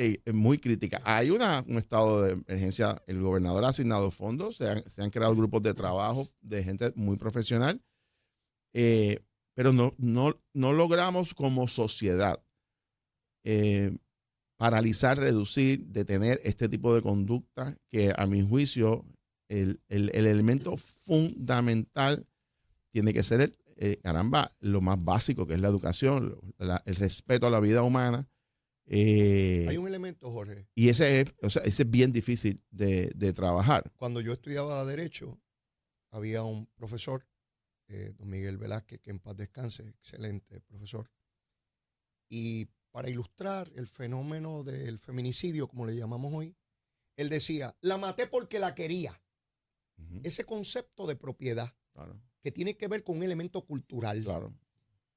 eh, 0.01 0.21
muy 0.33 0.59
crítica. 0.59 1.01
Hay 1.05 1.31
una, 1.31 1.65
un 1.67 1.77
estado 1.77 2.23
de 2.23 2.33
emergencia, 2.47 3.03
el 3.09 3.21
gobernador 3.21 3.65
ha 3.65 3.71
asignado 3.71 4.13
fondos, 4.13 4.57
se 4.57 4.69
han, 4.71 4.89
se 4.89 5.03
han 5.03 5.11
creado 5.11 5.35
grupos 5.35 5.61
de 5.63 5.75
trabajo 5.75 6.29
de 6.41 6.63
gente 6.63 6.93
muy 6.95 7.17
profesional 7.17 7.83
Eh, 8.75 9.19
pero 9.59 9.73
no, 9.73 9.93
no, 9.99 10.41
no 10.55 10.73
logramos 10.73 11.35
como 11.35 11.67
sociedad 11.67 12.41
eh, 13.43 13.91
paralizar, 14.57 15.19
reducir, 15.19 15.85
detener 15.89 16.41
este 16.45 16.69
tipo 16.69 16.95
de 16.95 17.03
conducta 17.03 17.77
que 17.91 18.13
a 18.17 18.27
mi 18.27 18.41
juicio 18.47 19.05
el, 19.49 19.81
el- 19.89 20.11
el 20.15 20.27
elemento 20.29 20.77
fundamental 20.77 22.25
tiene 22.93 23.13
que 23.13 23.25
ser, 23.25 23.41
el, 23.41 23.59
eh, 23.79 23.97
caramba, 24.01 24.55
lo 24.61 24.81
más 24.81 25.03
básico 25.03 25.45
que 25.45 25.55
es 25.55 25.61
la 25.61 25.67
educación, 25.69 26.39
la- 26.59 26.81
el 26.87 26.95
respeto 26.95 27.49
a 27.49 27.51
la 27.51 27.59
vida 27.59 27.83
humana. 27.83 28.29
eh, 28.87 29.67
Hay 29.69 29.77
un 29.77 29.89
elemento, 29.89 30.31
Jorge. 30.31 30.69
y 30.77 30.89
ese 30.89 31.23
es, 31.23 31.35
o 31.43 31.51
sea, 31.51 31.63
ese 31.63 31.83
es 31.83 31.91
bien 31.91 32.13
difícil 32.13 32.63
de, 32.71 33.11
de 33.17 33.33
trabajar. 33.33 33.91
Cuando 33.97 34.21
yo 34.21 34.33
estudiaba 34.33 34.85
Derecho, 34.85 35.41
había 36.13 36.45
un 36.45 36.67
profesor, 36.77 37.27
eh, 37.89 38.13
don 38.17 38.29
Miguel 38.29 38.57
Velázquez, 38.59 39.01
que 39.01 39.11
en 39.11 39.19
paz 39.19 39.37
descanse, 39.37 39.83
excelente 39.89 40.61
profesor. 40.61 41.11
Y 42.29 42.67
para 42.91 43.09
ilustrar 43.11 43.71
el 43.77 43.87
fenómeno 43.87 44.63
del 44.65 44.99
feminicidio, 44.99 45.69
como 45.69 45.87
le 45.87 45.97
llamamos 45.97 46.33
hoy, 46.35 46.57
él 47.17 47.29
decía, 47.29 47.77
la 47.81 47.99
maté 47.99 48.27
porque 48.27 48.59
la 48.59 48.75
quería. 48.75 49.21
Ese 50.23 50.45
concepto 50.45 51.07
de 51.09 51.17
propiedad 51.17 51.75
Claro, 51.93 52.23
que 52.41 52.53
tiene 52.53 52.77
que 52.77 52.87
ver 52.87 53.03
con 53.03 53.17
un 53.17 53.25
elemento 53.25 53.65
cultural, 53.67 54.23
claro. 54.23 54.55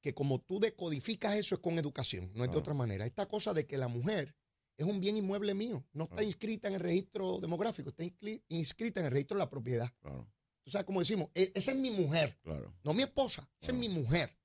que 0.02 0.16
como 0.16 0.42
tú 0.42 0.60
decodificas 0.60 1.36
eso 1.36 1.54
es 1.56 1.62
con 1.62 1.78
educación, 1.78 2.32
no 2.34 2.44
es 2.44 2.48
de 2.50 2.54
Claro. 2.54 2.60
otra 2.60 2.74
manera. 2.74 3.06
Esta 3.06 3.28
cosa 3.28 3.54
de 3.54 3.68
que 3.68 3.78
la 3.78 3.88
mujer 3.88 4.36
es 4.78 4.86
un 4.88 5.00
bien 5.00 5.18
inmueble 5.18 5.54
mío, 5.54 5.86
no 5.94 6.06
está 6.06 6.16
Claro. 6.16 6.28
inscrita 6.28 6.68
en 6.70 6.74
el 6.74 6.80
registro 6.80 7.38
demográfico, 7.40 7.90
está 7.90 8.04
inscri- 8.04 8.44
inscrita 8.48 9.02
en 9.02 9.06
el 9.06 9.12
registro 9.12 9.38
de 9.38 9.44
la 9.44 9.50
propiedad. 9.52 9.94
Tú 10.64 10.72
sabes, 10.72 10.86
como 10.86 11.00
decimos, 11.00 11.30
"E- 11.34 11.52
esa 11.56 11.72
es 11.72 11.78
mi 11.78 11.90
mujer, 11.92 12.38
claro. 12.44 12.74
no 12.84 12.94
mi 12.94 13.04
esposa, 13.04 13.50
esa 13.60 13.72
es 13.72 13.78
mi 13.78 13.90
mujer. 13.90 14.36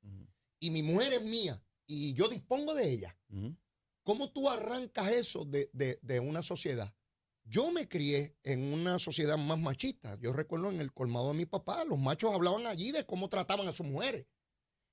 Y 0.61 0.70
mi 0.70 0.82
mujer 0.82 1.12
es 1.12 1.23
mía 1.23 1.62
y 1.87 2.14
yo 2.14 2.28
dispongo 2.28 2.75
de 2.75 2.90
ella. 2.90 3.18
¿Cómo 4.02 4.30
tú 4.32 4.49
arrancas 4.49 5.12
eso 5.12 5.44
de, 5.44 5.68
de- 5.73 5.99
de 6.02 6.20
una 6.20 6.42
sociedad? 6.42 6.94
Yo 7.44 7.70
me 7.70 7.87
crié 7.87 8.37
en 8.42 8.73
una 8.73 8.99
sociedad 8.99 9.37
más 9.37 9.58
machista. 9.58 10.18
Yo 10.20 10.32
recuerdo 10.32 10.70
en 10.70 10.80
el 10.80 10.92
colmado 10.92 11.28
de 11.28 11.35
mi 11.38 11.46
papá, 11.46 11.85
los 11.85 11.99
machos 11.99 12.35
hablaban 12.35 12.66
allí 12.66 12.90
de 12.92 13.04
cómo 13.06 13.28
trataban 13.28 13.68
a 13.68 13.73
sus 13.73 13.87
mujeres. 13.87 14.26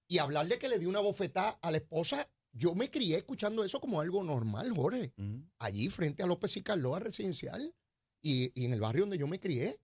Y 0.07 0.17
hablar 0.19 0.47
de 0.47 0.59
que 0.59 0.67
le 0.67 0.77
dio 0.79 0.89
una 0.89 0.99
bofetada 0.99 1.51
a 1.61 1.71
la 1.71 1.77
esposa, 1.77 2.29
yo 2.51 2.75
me 2.75 2.91
crié 2.91 3.17
escuchando 3.17 3.63
eso 3.63 3.79
como 3.79 4.01
algo 4.01 4.23
normal, 4.23 4.71
Jorge. 4.75 5.13
Allí 5.59 5.89
frente 5.89 6.21
a 6.21 6.27
López 6.27 6.55
y 6.57 6.61
Carloa 6.61 6.99
residencial 6.99 7.73
y, 8.21 8.51
y 8.59 8.65
en 8.65 8.73
el 8.73 8.81
barrio 8.81 9.03
donde 9.03 9.17
yo 9.17 9.25
me 9.27 9.39
crié. 9.39 9.79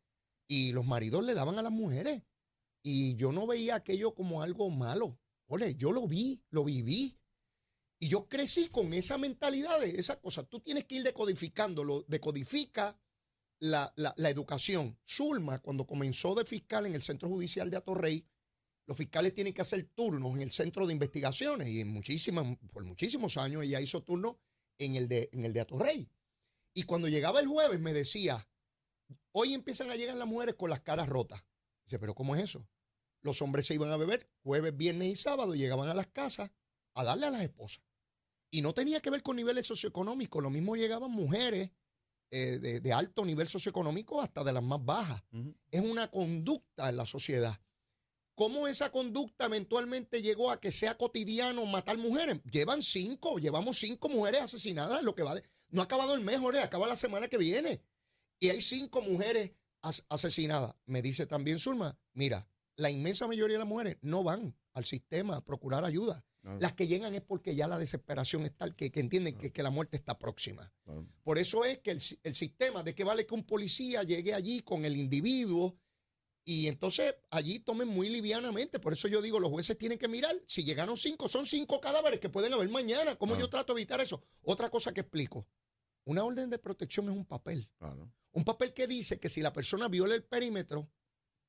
Y 0.50 0.72
los 0.72 0.86
maridos 0.86 1.24
le 1.24 1.36
daban 1.36 1.60
a 1.60 1.62
las 1.62 1.72
mujeres. 1.72 2.24
Y 2.84 3.16
yo 3.16 3.32
no 3.32 3.46
veía 3.46 3.76
aquello 3.76 4.16
como 4.16 4.42
algo 4.42 4.70
malo. 4.72 5.20
Ole, 5.48 5.76
yo 5.76 5.92
lo 5.92 6.08
vi, 6.08 6.44
lo 6.50 6.64
viví. 6.64 7.20
Y 8.00 8.08
yo 8.08 8.28
crecí 8.28 8.70
con 8.70 8.94
esa 8.94 9.18
mentalidad 9.18 9.80
de 9.80 9.92
esa 9.92 10.20
cosa. 10.20 10.44
Tú 10.44 10.60
tienes 10.60 10.86
que 10.86 10.96
ir 10.96 11.04
decodificándolo. 11.04 12.04
Decodifica 12.08 13.00
la, 13.60 13.94
la, 13.96 14.14
la 14.18 14.30
educación. 14.30 14.98
Zulma, 15.08 15.60
cuando 15.60 15.86
comenzó 15.86 16.34
de 16.34 16.46
fiscal 16.46 16.88
en 16.88 16.96
el 16.96 17.04
Centro 17.04 17.30
Judicial 17.30 17.70
de 17.70 17.78
Atorrey, 17.78 18.26
los 18.88 18.98
fiscales 18.98 19.36
tienen 19.36 19.54
que 19.54 19.62
hacer 19.62 19.84
turnos 19.94 20.34
en 20.34 20.42
el 20.42 20.52
Centro 20.52 20.88
de 20.88 20.94
Investigaciones. 20.94 21.70
Y 21.70 21.82
en 21.82 21.90
muchísimas, 21.90 22.58
por 22.72 22.84
muchísimos 22.86 23.38
años 23.38 23.64
ella 23.64 23.82
hizo 23.82 24.02
turnos 24.02 24.38
en 24.80 24.96
el 24.96 25.08
de, 25.08 25.30
en 25.32 25.46
el 25.46 25.54
de 25.54 25.60
Atorrey. 25.60 26.10
Y 26.74 26.84
cuando 26.84 27.08
llegaba 27.08 27.40
el 27.40 27.48
jueves 27.48 27.80
me 27.80 27.94
decía, 27.94 28.49
hoy 29.32 29.54
empiezan 29.54 29.90
a 29.92 29.96
llegar 29.96 30.16
las 30.16 30.28
mujeres 30.28 30.56
con 30.56 30.70
las 30.70 30.80
caras 30.82 31.08
rotas. 31.10 31.44
Dice, 31.86 32.00
pero 32.00 32.14
¿cómo 32.16 32.36
es 32.36 32.44
eso? 32.44 32.68
Los 33.22 33.42
hombres 33.42 33.68
se 33.68 33.74
iban 33.74 33.92
a 33.92 33.98
beber 33.98 34.30
jueves, 34.44 34.76
viernes 34.76 35.10
y 35.10 35.16
sábado 35.16 35.54
y 35.56 35.60
llegaban 35.60 35.90
a 35.90 35.94
las 35.94 36.08
casas 36.08 36.52
a 36.94 37.04
darle 37.04 37.26
a 37.28 37.30
las 37.32 37.42
esposas. 37.42 37.84
Y 38.52 38.62
no 38.62 38.74
tenía 38.74 39.02
que 39.02 39.10
ver 39.10 39.22
con 39.22 39.36
niveles 39.36 39.68
socioeconómicos. 39.68 40.42
Lo 40.42 40.50
mismo 40.50 40.76
llegaban 40.76 41.12
mujeres 41.12 41.72
eh, 42.32 42.58
de, 42.60 42.80
de 42.80 42.94
alto 42.94 43.26
nivel 43.26 43.48
socioeconómico 43.48 44.22
hasta 44.22 44.44
de 44.44 44.54
las 44.54 44.64
más 44.64 44.84
bajas. 44.84 45.22
Es 45.72 45.82
una 45.82 46.10
conducta 46.10 46.90
en 46.90 46.98
la 46.98 47.06
sociedad. 47.06 47.60
¿Cómo 48.36 48.68
esa 48.70 48.90
conducta 48.92 49.46
eventualmente 49.46 50.22
llegó 50.22 50.50
a 50.50 50.62
que 50.62 50.72
sea 50.72 50.98
cotidiano 50.98 51.66
matar 51.66 51.98
mujeres? 51.98 52.42
Llevan 52.50 52.82
cinco, 52.82 53.38
llevamos 53.38 53.78
cinco 53.80 54.08
mujeres 54.08 54.42
asesinadas, 54.42 55.04
lo 55.04 55.14
que 55.14 55.24
va 55.24 55.36
de- 55.36 55.44
no 55.72 55.82
ha 55.82 55.86
acabado 55.86 56.16
el 56.16 56.22
mes, 56.22 56.38
Jorge, 56.40 56.62
acaba 56.62 56.88
la 56.88 56.96
semana 56.96 57.28
que 57.28 57.38
viene. 57.38 57.82
Y 58.40 58.50
hay 58.50 58.62
cinco 58.62 59.02
mujeres 59.02 59.52
as- 59.82 60.06
asesinadas. 60.10 60.76
Me 60.86 61.02
dice 61.02 61.26
también 61.26 61.60
Zulma, 61.60 61.98
mira, 62.14 62.48
la 62.76 62.90
inmensa 62.90 63.28
mayoría 63.28 63.56
de 63.56 63.60
las 63.60 63.68
mujeres 63.68 63.98
no 64.02 64.24
van 64.24 64.56
al 64.74 64.86
sistema 64.86 65.38
a 65.38 65.46
procurar 65.46 65.84
ayuda. 65.86 66.24
Claro, 66.42 66.60
Las 66.62 66.72
que 66.72 66.88
llegan 66.88 67.14
es 67.16 67.22
porque 67.22 67.54
ya 67.54 67.68
la 67.68 67.78
desesperación 67.78 68.46
es 68.46 68.56
tal 68.56 68.74
que, 68.74 68.92
que 68.92 69.02
entienden 69.02 69.38
que, 69.38 69.52
que 69.52 69.62
la 69.62 69.72
muerte 69.72 69.98
está 69.98 70.18
próxima. 70.18 70.72
claro. 70.86 71.06
Por 71.24 71.38
eso 71.38 71.66
es 71.66 71.80
que 71.80 71.92
el, 71.92 72.02
el 72.24 72.34
sistema, 72.36 72.82
¿de 72.82 72.96
qué 72.96 73.04
vale 73.04 73.26
que 73.26 73.36
un 73.36 73.44
policía 73.46 74.04
llegue 74.04 74.34
allí 74.34 74.62
con 74.62 74.86
el 74.86 74.96
individuo 74.96 75.78
y 76.46 76.68
entonces 76.68 77.14
allí 77.30 77.60
tomen 77.60 77.90
muy 77.90 78.08
livianamente? 78.08 78.80
Por 78.80 78.94
eso 78.94 79.10
yo 79.10 79.22
digo, 79.22 79.40
los 79.42 79.52
jueces 79.52 79.78
tienen 79.78 79.98
que 80.00 80.08
mirar, 80.08 80.34
si 80.48 80.64
llegaron 80.64 80.96
cinco, 80.96 81.28
son 81.28 81.46
cinco 81.46 81.82
cadáveres 81.82 82.22
que 82.22 82.30
pueden 82.30 82.54
haber 82.54 82.70
mañana. 82.70 83.18
¿Cómo 83.18 83.38
yo 83.38 83.50
trato 83.50 83.74
de 83.74 83.82
evitar 83.82 84.00
eso? 84.00 84.24
Otra 84.44 84.70
cosa 84.70 84.94
que 84.94 85.02
explico, 85.02 85.46
una 86.06 86.24
orden 86.24 86.50
de 86.50 86.58
protección 86.60 87.10
es 87.10 87.16
un 87.16 87.26
papel. 87.26 87.70
claro. 87.78 88.12
Un 88.32 88.46
papel 88.46 88.74
que 88.76 88.86
dice 88.86 89.20
que 89.20 89.28
si 89.28 89.42
la 89.42 89.52
persona 89.52 89.88
viola 89.88 90.14
el 90.14 90.24
perímetro, 90.24 90.88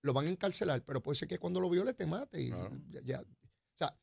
lo 0.02 0.14
van 0.14 0.26
a 0.26 0.30
encarcelar, 0.30 0.83
pero 0.85 1.02
puede 1.02 1.16
ser 1.19 1.28
que 1.28 1.38
cuando 1.38 1.61
lo 1.61 1.69
viole 1.69 1.92
te 1.92 2.07
mate. 2.07 2.40
Y 2.40 2.49
Claro. 2.49 2.80
ya- 2.90 3.00
ya. 3.02 3.21
O 3.21 3.76
sea, 3.76 4.00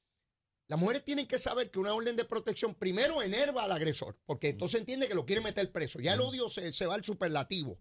las 0.68 0.80
mujeres 0.80 1.04
tienen 1.04 1.28
que 1.28 1.40
saber 1.40 1.72
que 1.72 1.80
una 1.80 1.94
orden 1.96 2.16
de 2.16 2.24
protección 2.24 2.76
primero 2.76 3.24
enerva 3.24 3.64
al 3.64 3.72
agresor, 3.72 4.20
porque 4.28 4.50
entonces 4.50 4.80
entiende 4.80 5.08
que 5.08 5.16
lo 5.16 5.26
quiere 5.26 5.42
meter 5.42 5.72
preso. 5.72 6.00
Ya 6.00 6.14
el 6.14 6.22
odio 6.22 6.50
se, 6.50 6.72
se 6.72 6.86
va 6.86 6.94
al 6.94 7.04
superlativo 7.04 7.80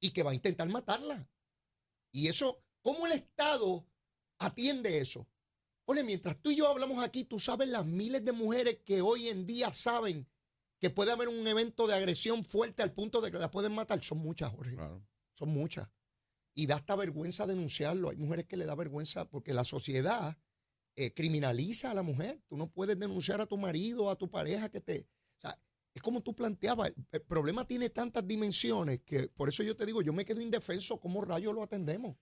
y 0.00 0.10
que 0.10 0.24
va 0.24 0.32
a 0.32 0.34
intentar 0.34 0.68
matarla. 0.68 1.30
Y 2.12 2.26
eso, 2.26 2.64
¿cómo 2.82 3.06
el 3.06 3.12
Estado 3.12 3.86
atiende 4.40 4.98
eso? 4.98 5.28
Oye, 5.84 6.02
mientras 6.02 6.42
tú 6.42 6.50
y 6.50 6.56
yo 6.56 6.66
hablamos 6.68 7.02
aquí, 7.04 7.24
tú 7.24 7.38
sabes 7.38 7.68
las 7.68 7.86
miles 7.86 8.24
de 8.24 8.32
mujeres 8.32 8.80
que 8.84 9.00
hoy 9.00 9.28
en 9.28 9.46
día 9.46 9.72
saben 9.72 10.28
que 10.80 10.90
puede 10.90 11.12
haber 11.12 11.28
un 11.28 11.46
evento 11.46 11.86
de 11.86 11.94
agresión 11.94 12.44
fuerte 12.44 12.82
al 12.82 12.92
punto 12.92 13.20
de 13.20 13.30
que 13.30 13.38
la 13.38 13.50
pueden 13.50 13.72
matar. 13.74 14.02
Son 14.02 14.18
muchas, 14.18 14.52
Jorge. 14.52 14.74
claro. 14.74 15.04
Son 15.34 15.48
muchas. 15.48 15.88
Y 16.54 16.66
da 16.66 16.76
hasta 16.76 16.96
vergüenza 16.96 17.46
denunciarlo. 17.46 18.10
Hay 18.10 18.16
mujeres 18.16 18.46
que 18.46 18.56
le 18.56 18.66
da 18.66 18.74
vergüenza 18.74 19.28
porque 19.28 19.54
la 19.54 19.64
sociedad 19.64 20.36
eh, 20.96 21.12
criminaliza 21.14 21.90
a 21.92 21.94
la 21.94 22.02
mujer. 22.02 22.42
Tú 22.48 22.56
no 22.56 22.70
puedes 22.70 22.98
denunciar 22.98 23.40
a 23.40 23.46
tu 23.46 23.56
marido, 23.56 24.10
a 24.10 24.16
tu 24.16 24.30
pareja 24.30 24.68
que 24.68 24.80
te... 24.80 25.06
O 25.36 25.40
sea, 25.40 25.56
es 25.94 26.02
como 26.02 26.22
tú 26.22 26.34
planteabas. 26.34 26.92
El, 27.12 27.22
problema 27.22 27.66
tiene 27.66 27.90
tantas 27.90 28.26
dimensiones 28.26 29.00
que 29.04 29.28
por 29.28 29.48
eso 29.48 29.62
yo 29.62 29.76
te 29.76 29.86
digo, 29.86 30.02
yo 30.02 30.12
me 30.12 30.24
quedo 30.24 30.40
indefenso. 30.40 30.98
¿Cómo 30.98 31.22
rayos 31.22 31.54
lo 31.54 31.62
atendemos? 31.62 32.16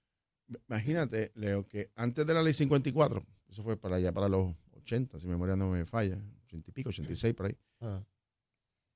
Imagínate, 0.68 1.32
Leo, 1.34 1.66
que 1.66 1.90
antes 1.94 2.26
de 2.26 2.34
la 2.34 2.42
ley 2.42 2.52
54, 2.52 3.24
eso 3.48 3.62
fue 3.62 3.76
para 3.76 3.96
allá, 3.96 4.12
para 4.12 4.28
los 4.28 4.54
80, 4.76 5.18
si 5.18 5.26
mi 5.26 5.32
memoria 5.32 5.56
no 5.56 5.70
me 5.70 5.84
falla, 5.84 6.22
80 6.44 6.70
y 6.70 6.72
pico, 6.72 6.90
86 6.90 7.34
por 7.34 7.46
ahí, 7.46 7.58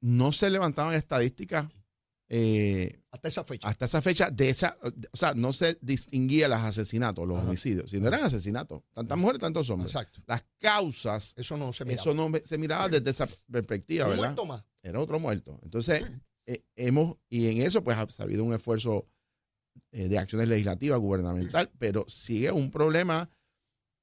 no 0.01 0.33
se 0.33 0.51
levantaban 0.51 0.95
estadísticas 0.95 1.69
eh, 2.33 3.03
Hasta 3.11 3.27
esa 3.29 3.43
fecha. 3.45 3.67
hasta 3.69 3.85
esa 3.87 4.01
fecha 4.03 4.31
de 4.31 4.51
esa, 4.51 4.77
o 5.11 5.17
sea, 5.17 5.35
no 5.35 5.53
se 5.53 5.77
distinguía 5.81 6.47
los 6.47 6.61
asesinatos, 6.61 7.27
los 7.27 7.39
Ajá. 7.39 7.49
homicidios, 7.49 7.91
si 7.91 7.99
no 8.01 8.07
eran 8.07 8.23
asesinatos, 8.23 8.83
tantas 8.95 9.19
mujeres, 9.19 9.41
tantos 9.41 9.69
hombres. 9.69 9.91
Exacto. 9.91 10.21
Las 10.29 10.45
causas, 10.59 11.35
Eso 11.37 11.57
no 11.57 11.73
se 11.73 11.85
mira. 11.85 12.01
eso 12.01 12.15
no 12.15 12.31
se 12.45 12.57
miraba 12.57 12.89
desde 12.89 13.11
esa 13.11 13.29
perspectiva, 13.51 14.05
Un 14.05 14.11
¿verdad? 14.13 14.25
muerto 14.27 14.47
más. 14.47 14.65
era 14.83 15.01
otro 15.01 15.19
muerto. 15.19 15.59
Entonces, 15.65 16.07
eh, 16.47 16.63
hemos, 16.77 17.17
y 17.29 17.49
en 17.49 17.63
eso 17.67 17.83
pues 17.83 17.97
ha 17.97 18.07
habido 18.23 18.45
un 18.45 18.55
esfuerzo 18.55 19.09
eh, 19.91 20.07
de 20.09 20.19
acciones 20.19 20.47
legislativas, 20.49 21.01
gubernamental, 21.01 21.69
pero 21.81 22.05
sigue 22.09 22.53
un 22.53 22.71
problema 22.71 23.29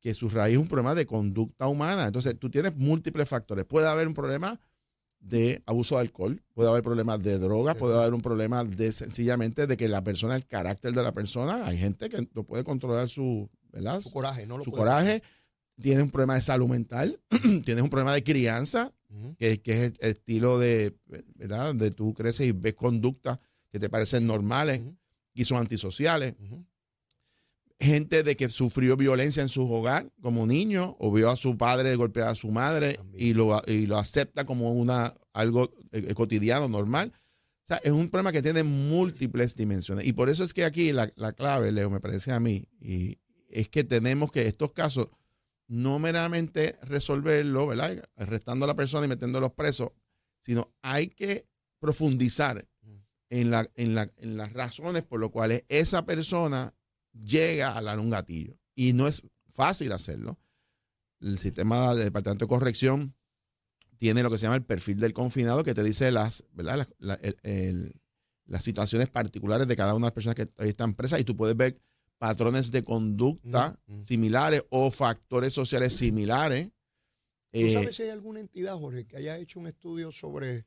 que 0.02 0.14
su 0.14 0.30
raíz 0.30 0.56
es 0.56 0.60
un 0.62 0.68
problema 0.68 0.96
de 0.96 1.06
conducta 1.06 1.68
humana. 1.68 2.06
Entonces, 2.08 2.38
tú 2.38 2.50
tienes 2.52 2.76
múltiples 2.76 3.28
factores. 3.30 3.64
Puede 3.66 3.88
haber 3.88 4.06
un 4.08 4.14
problema 4.14 4.60
de 5.20 5.62
abuso 5.66 5.96
de 5.96 6.02
alcohol, 6.02 6.42
puede 6.54 6.70
haber 6.70 6.84
problemas 6.84 7.22
de 7.22 7.38
drogas, 7.40 7.76
puede 7.76 7.98
haber 8.00 8.14
un 8.14 8.22
problema 8.22 8.64
de 8.64 8.92
sencillamente 8.94 9.68
de 9.68 9.76
que 9.78 9.88
la 9.88 10.04
persona, 10.04 10.36
el 10.36 10.46
carácter 10.46 10.94
de 10.94 11.04
la 11.04 11.12
persona, 11.12 11.66
hay 11.66 11.78
gente 11.78 12.10
que 12.10 12.28
no 12.34 12.44
puede 12.44 12.64
controlar 12.64 13.10
su, 13.10 13.50
¿verdad? 13.72 14.00
Su 14.02 14.12
coraje, 14.12 14.46
no 14.46 14.58
lo 14.58 14.64
su 14.64 14.72
puede- 14.72 14.82
coraje, 14.84 15.24
tiene 15.80 16.02
un 16.02 16.10
problema 16.10 16.36
de 16.36 16.42
salud 16.42 16.68
mental, 16.68 17.20
tienes 17.66 17.82
un 17.84 17.90
problema 17.90 18.14
de 18.14 18.24
crianza, 18.24 18.94
que, 19.38 19.62
que 19.62 19.86
es 19.86 19.94
el 20.00 20.10
estilo 20.10 20.60
de, 20.60 20.96
¿verdad? 21.36 21.68
Donde 21.68 21.92
tú 21.92 22.14
creces 22.14 22.48
y 22.48 22.52
ves 22.52 22.76
conductas 22.76 23.38
que 23.72 23.80
te 23.80 23.90
parecen 23.90 24.28
normales 24.28 24.82
y 25.34 25.46
son 25.46 25.58
antisociales. 25.60 26.36
Gente 27.80 28.24
de 28.24 28.36
que 28.36 28.50
sufrió 28.50 28.98
violencia 28.98 29.44
en 29.44 29.50
su 29.50 29.72
hogar 29.72 30.12
como 30.22 30.48
niño 30.48 30.96
o 31.00 31.12
vio 31.12 31.30
a 31.30 31.36
su 31.36 31.58
padre 31.58 31.96
golpear 31.96 32.30
a 32.30 32.36
su 32.36 32.50
madre 32.50 32.94
También. 32.94 33.24
y 33.24 33.34
lo, 33.34 33.62
y 33.68 33.86
lo 33.86 33.98
acepta 33.98 34.46
como 34.46 34.74
una, 34.74 35.14
algo 35.34 35.72
eh, 35.92 36.14
cotidiano, 36.16 36.68
normal. 36.68 37.14
O 37.64 37.68
sea, 37.68 37.78
es 37.78 37.92
un 37.92 38.10
problema 38.10 38.32
que 38.32 38.42
tiene 38.42 38.64
múltiples 38.64 39.56
dimensiones. 39.56 40.08
Y 40.08 40.14
por 40.14 40.30
eso 40.30 40.44
es 40.44 40.54
que 40.54 40.66
aquí 40.66 40.92
la, 40.92 41.12
la 41.16 41.34
clave, 41.34 41.72
Leo, 41.72 41.90
me 41.90 42.00
parece 42.00 42.32
a 42.32 42.40
mí, 42.40 42.66
y 42.80 43.20
es 43.50 43.70
que 43.70 43.84
tenemos 43.84 44.32
que 44.32 44.48
estos 44.48 44.72
casos 44.72 45.10
no 45.68 46.00
meramente 46.00 46.78
resolverlo, 46.82 47.68
¿verdad? 47.68 48.04
Arrestando 48.16 48.64
a 48.64 48.68
la 48.68 48.74
persona 48.74 49.06
y 49.06 49.10
metiendo 49.10 49.40
los 49.42 49.52
presos, 49.52 49.90
sino 50.42 50.74
hay 50.82 51.10
que 51.10 51.46
profundizar 51.80 52.66
en, 53.30 53.52
la, 53.52 53.70
en, 53.76 53.94
la, 53.94 54.10
en 54.18 54.38
las 54.38 54.54
razones 54.54 55.04
por 55.04 55.20
las 55.20 55.30
cuales 55.30 55.64
esa 55.68 56.06
persona 56.06 56.74
llega 57.24 57.78
a 57.78 57.82
dar 57.82 58.00
un 58.00 58.10
gatillo. 58.10 58.58
Y 58.76 58.94
no 58.94 59.08
es 59.08 59.24
fácil 59.54 59.92
hacerlo. 59.92 60.38
El 61.20 61.38
sistema 61.40 61.94
del 61.96 62.06
Departamento 62.06 62.46
de 62.46 62.50
Corrección 62.50 63.16
tiene 63.98 64.22
lo 64.22 64.30
que 64.30 64.38
se 64.38 64.44
llama 64.44 64.56
el 64.58 64.66
perfil 64.66 64.98
del 64.98 65.14
confinado, 65.14 65.64
que 65.64 65.74
te 65.74 65.84
dice 65.84 66.12
las, 66.12 66.44
¿verdad? 66.54 66.78
Las, 66.78 66.94
la- 67.00 67.14
el- 67.16 67.38
el- 67.44 68.02
las 68.46 68.64
situaciones 68.64 69.10
particulares 69.10 69.68
de 69.68 69.76
cada 69.76 69.94
una 69.94 70.06
de 70.06 70.08
las 70.10 70.14
personas 70.14 70.36
que 70.36 70.50
están 70.68 70.94
presas 70.94 71.20
y 71.20 71.24
tú 71.26 71.36
puedes 71.36 71.58
ver 71.58 71.82
patrones 72.18 72.72
de 72.72 72.84
conducta 72.84 73.78
Mm, 73.88 73.98
mm. 74.00 74.04
similares 74.04 74.64
o 74.70 74.90
factores 74.92 75.54
sociales 75.54 75.94
similares. 75.94 76.68
¿Tú 77.52 77.60
Eh, 77.60 77.72
sabes 77.72 77.96
si 77.96 78.04
hay 78.04 78.10
alguna 78.10 78.40
entidad, 78.40 78.76
Jorge, 78.78 79.06
que 79.08 79.18
haya 79.18 79.38
hecho 79.38 79.60
un 79.60 79.68
estudio 79.68 80.12
sobre 80.12 80.66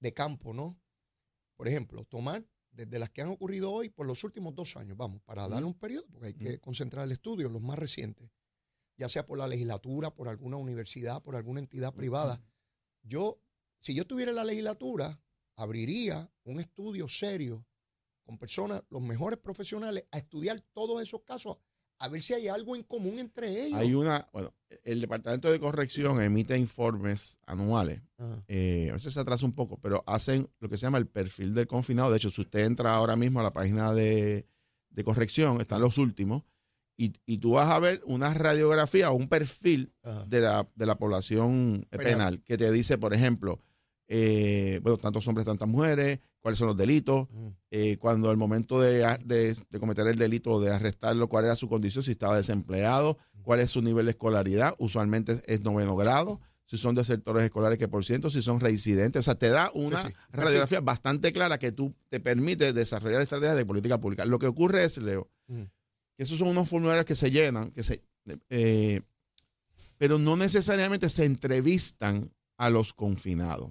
de 0.00 0.12
campo, 0.12 0.52
¿no? 0.52 0.78
Por 1.56 1.68
ejemplo, 1.68 2.04
tomar 2.04 2.44
desde 2.72 2.98
las 2.98 3.10
que 3.10 3.22
han 3.22 3.28
ocurrido 3.28 3.70
hoy 3.70 3.90
por 3.90 4.06
los 4.06 4.24
últimos 4.24 4.54
dos 4.54 4.76
años, 4.76 4.96
vamos, 4.96 5.20
para 5.22 5.46
darle 5.46 5.66
un 5.66 5.74
periodo, 5.74 6.06
porque 6.10 6.28
hay 6.28 6.34
que 6.34 6.58
concentrar 6.58 7.04
el 7.04 7.12
estudio, 7.12 7.48
los 7.48 7.62
más 7.62 7.78
recientes, 7.78 8.30
ya 8.96 9.08
sea 9.08 9.26
por 9.26 9.38
la 9.38 9.46
legislatura, 9.46 10.14
por 10.14 10.28
alguna 10.28 10.56
universidad, 10.56 11.22
por 11.22 11.36
alguna 11.36 11.60
entidad 11.60 11.94
privada. 11.94 12.42
Yo, 13.02 13.40
si 13.78 13.94
yo 13.94 14.06
tuviera 14.06 14.32
la 14.32 14.44
legislatura, 14.44 15.20
abriría 15.56 16.30
un 16.44 16.60
estudio 16.60 17.08
serio 17.08 17.66
con 18.24 18.38
personas, 18.38 18.82
los 18.88 19.02
mejores 19.02 19.38
profesionales, 19.38 20.06
a 20.10 20.18
estudiar 20.18 20.60
todos 20.72 21.02
esos 21.02 21.22
casos, 21.22 21.58
a 22.02 22.08
ver 22.08 22.20
si 22.20 22.34
hay 22.34 22.48
algo 22.48 22.74
en 22.74 22.82
común 22.82 23.20
entre 23.20 23.66
ellos. 23.66 23.78
hay 23.78 23.94
una, 23.94 24.28
bueno, 24.32 24.52
el 24.82 25.00
Departamento 25.00 25.52
de 25.52 25.60
Corrección 25.60 26.20
emite 26.20 26.56
informes 26.58 27.38
anuales 27.46 28.02
eh, 28.48 28.88
a 28.90 28.94
veces 28.94 29.12
se 29.12 29.20
atrasa 29.20 29.44
un 29.46 29.52
poco, 29.52 29.78
pero 29.80 30.02
hacen 30.06 30.48
lo 30.58 30.68
que 30.68 30.76
se 30.76 30.82
llama 30.82 30.98
el 30.98 31.06
perfil 31.06 31.54
del 31.54 31.66
confinado. 31.66 32.10
De 32.10 32.16
hecho, 32.16 32.30
si 32.30 32.40
usted 32.40 32.60
entra 32.64 32.94
ahora 32.94 33.16
mismo 33.16 33.40
a 33.40 33.42
la 33.42 33.52
página 33.52 33.92
de, 33.94 34.46
de 34.90 35.04
corrección, 35.04 35.60
están 35.60 35.80
los 35.80 35.98
últimos, 35.98 36.42
y, 36.96 37.12
y 37.26 37.38
tú 37.38 37.52
vas 37.52 37.70
a 37.70 37.78
ver 37.78 38.02
una 38.04 38.32
radiografía 38.34 39.10
o 39.10 39.14
un 39.14 39.28
perfil 39.28 39.92
de 40.26 40.40
la, 40.40 40.68
de 40.74 40.86
la 40.86 40.98
población 40.98 41.86
penal. 41.90 42.42
que 42.44 42.56
te 42.56 42.70
dice, 42.70 42.98
por 42.98 43.14
ejemplo, 43.14 43.60
eh, 44.08 44.80
bueno, 44.82 44.98
tantos 44.98 45.26
hombres, 45.28 45.46
tantas 45.46 45.68
mujeres, 45.68 46.20
cuáles 46.40 46.58
son 46.58 46.68
los 46.68 46.76
delitos, 46.76 47.28
Mm. 47.30 47.48
eh, 47.70 47.96
cuando 47.98 48.30
al 48.30 48.36
momento 48.36 48.80
de, 48.80 48.98
de- 49.24 49.56
de 49.70 49.80
cometer 49.80 50.06
el 50.06 50.16
delito 50.18 50.50
o 50.52 50.60
de 50.60 50.72
arrestarlo, 50.72 51.28
cuál 51.28 51.44
era 51.46 51.56
su 51.56 51.68
condición, 51.68 52.02
si 52.04 52.10
estaba 52.12 52.36
desempleado, 52.36 53.16
cuál 53.42 53.60
es 53.60 53.70
su 53.70 53.80
nivel 53.82 54.06
de 54.06 54.10
escolaridad, 54.12 54.74
usualmente 54.78 55.32
es, 55.32 55.42
es 55.46 55.60
noveno 55.62 55.94
grado, 55.96 56.40
si 56.66 56.78
son 56.78 56.94
de 56.94 57.04
sectores 57.04 57.44
escolares, 57.44 57.78
qué 57.78 57.86
por 57.88 58.04
ciento, 58.04 58.30
si 58.30 58.40
son 58.42 58.58
reincidentes, 58.60 59.20
o 59.20 59.22
sea, 59.22 59.34
te 59.34 59.48
da 59.50 59.70
una 59.74 60.02
Sí, 60.02 60.08
sí. 60.08 60.14
radiografía 60.32 60.80
bastante 60.80 61.32
clara 61.32 61.58
que 61.58 61.70
tú 61.70 61.94
te 62.08 62.18
permite 62.18 62.72
desarrollar 62.72 63.20
estrategias 63.20 63.56
de 63.56 63.66
política 63.66 64.00
pública. 64.00 64.24
Lo 64.24 64.38
que 64.38 64.46
ocurre 64.46 64.84
es, 64.84 64.96
Leo, 64.98 65.28
Mm. 65.48 65.62
que 66.16 66.22
esos 66.24 66.38
son 66.38 66.48
unos 66.48 66.68
formularios 66.68 67.04
que 67.04 67.14
se 67.14 67.30
llenan, 67.30 67.70
que 67.72 67.82
se, 67.82 68.02
eh, 68.48 69.02
pero 69.98 70.18
no 70.18 70.36
necesariamente 70.36 71.08
se 71.08 71.24
entrevistan 71.24 72.32
a 72.56 72.70
los 72.70 72.92
confinados. 72.94 73.70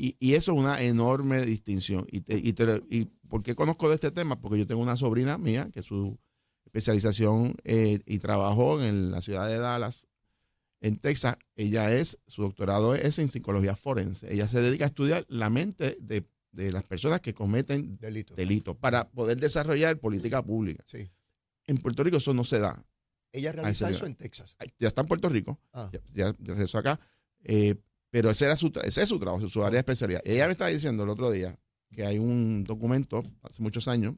Y, 0.00 0.16
y 0.20 0.34
eso 0.34 0.52
es 0.52 0.58
una 0.58 0.80
enorme 0.80 1.44
distinción. 1.44 2.06
Y, 2.12 2.20
te- 2.20 2.38
y, 2.38 2.52
te- 2.52 2.82
y 2.88 3.06
¿Por 3.28 3.42
qué 3.42 3.54
conozco 3.56 3.88
de 3.88 3.96
este 3.96 4.10
tema? 4.12 4.40
Porque 4.40 4.58
yo 4.58 4.66
tengo 4.66 4.80
una 4.80 4.96
sobrina 4.96 5.36
mía 5.38 5.70
que 5.74 5.82
su 5.82 6.16
especialización 6.64 7.56
eh, 7.64 7.98
y 8.06 8.18
trabajó 8.18 8.80
en 8.82 9.10
la 9.10 9.20
ciudad 9.20 9.48
de 9.48 9.58
Dallas, 9.58 10.06
en 10.80 10.96
Texas. 10.96 11.36
Ella 11.56 11.92
es, 11.94 12.18
su 12.26 12.42
doctorado 12.42 12.94
es 12.94 13.18
en 13.18 13.28
psicología 13.28 13.74
forense. 13.74 14.32
Ella 14.32 14.46
se 14.46 14.60
dedica 14.60 14.84
a 14.84 14.88
estudiar 14.88 15.26
la 15.28 15.50
mente 15.50 15.96
de, 16.00 16.24
de 16.52 16.70
las 16.72 16.84
personas 16.84 17.20
que 17.20 17.34
cometen 17.34 17.98
Delito. 17.98 18.34
delitos 18.34 18.76
para 18.76 19.08
poder 19.10 19.40
desarrollar 19.40 19.98
política 19.98 20.42
pública. 20.42 20.84
Sí. 20.86 21.10
En 21.66 21.78
Puerto 21.78 22.04
Rico 22.04 22.18
eso 22.18 22.32
no 22.34 22.44
se 22.44 22.60
da. 22.60 22.84
Ella 23.32 23.52
realiza 23.52 23.90
eso 23.90 24.06
en 24.06 24.14
Texas. 24.14 24.56
Ya 24.78 24.88
está 24.88 25.02
en 25.02 25.08
Puerto 25.08 25.28
Rico, 25.28 25.58
Ah. 25.72 25.90
ya, 25.92 26.00
ya 26.14 26.34
regresó 26.38 26.78
acá, 26.78 26.98
eh, 27.44 27.74
pero 28.10 28.30
ese, 28.30 28.44
era 28.46 28.56
su, 28.56 28.72
ese 28.84 29.02
es 29.02 29.08
su 29.08 29.18
trabajo, 29.18 29.48
su 29.48 29.60
área 29.62 29.76
de 29.76 29.80
especialidad. 29.80 30.22
Ella 30.24 30.46
me 30.46 30.52
estaba 30.52 30.70
diciendo 30.70 31.02
el 31.04 31.08
otro 31.10 31.30
día 31.30 31.58
que 31.92 32.04
hay 32.04 32.18
un 32.18 32.64
documento 32.64 33.22
hace 33.42 33.62
muchos 33.62 33.88
años, 33.88 34.14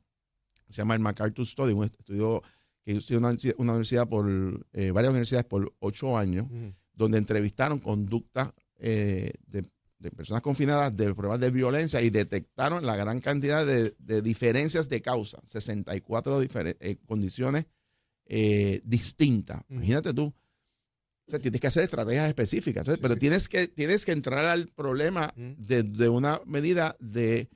se 0.69 0.77
llama 0.79 0.95
el 0.95 1.01
MacArthur 1.01 1.47
Study, 1.47 1.73
un 1.73 1.85
estudio 1.85 2.43
que 2.85 2.93
hizo 2.93 3.17
una, 3.19 3.37
una 3.59 3.73
universidad 3.73 4.09
por, 4.09 4.29
eh, 4.73 4.91
varias 4.91 5.11
universidades 5.11 5.47
por 5.47 5.75
ocho 5.81 6.17
años, 6.17 6.47
donde 6.95 7.19
entrevistaron 7.19 7.79
conductas 7.79 8.53
eh, 8.79 9.33
de, 9.47 9.63
de 9.99 10.11
personas 10.11 10.43
confinadas 10.43 10.97
de 10.97 11.15
problemas 11.15 11.41
de 11.41 11.51
violencia 11.51 12.01
y 12.01 12.11
detectaron 12.11 12.87
la 12.87 12.97
gran 12.97 13.21
cantidad 13.21 13.67
de, 13.67 13.95
de 13.99 14.23
diferencias 14.23 14.89
de 14.89 15.01
causa, 15.03 15.41
64 15.45 16.43
difere- 16.43 16.77
eh, 16.81 16.97
condiciones 17.07 17.67
eh, 18.27 18.81
distintas. 18.85 19.63
Imagínate 19.69 20.15
tú. 20.15 20.33
O 21.31 21.33
sea, 21.33 21.41
tienes 21.41 21.61
que 21.61 21.67
hacer 21.69 21.85
estrategias 21.85 22.27
específicas. 22.29 22.81
Entonces, 22.81 22.99
Sí, 22.99 23.03
pero 23.03 23.15
sí. 23.15 23.21
Tienes, 23.21 23.49
que, 23.49 23.69
tienes 23.69 24.05
que 24.05 24.11
entrar 24.13 24.45
al 24.47 24.67
problema 24.69 25.33
Ujú. 25.37 25.55
de, 25.59 26.09
una 26.09 26.41
medida 26.45 26.97
de, 26.99 27.49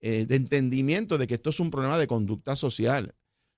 eh, 0.00 0.24
de 0.26 0.36
entendimiento 0.36 1.18
de 1.18 1.26
que 1.26 1.34
esto 1.34 1.50
es 1.50 1.60
un 1.60 1.70
problema 1.70 1.98
de 1.98 2.06
conducta 2.06 2.56
social. 2.56 3.14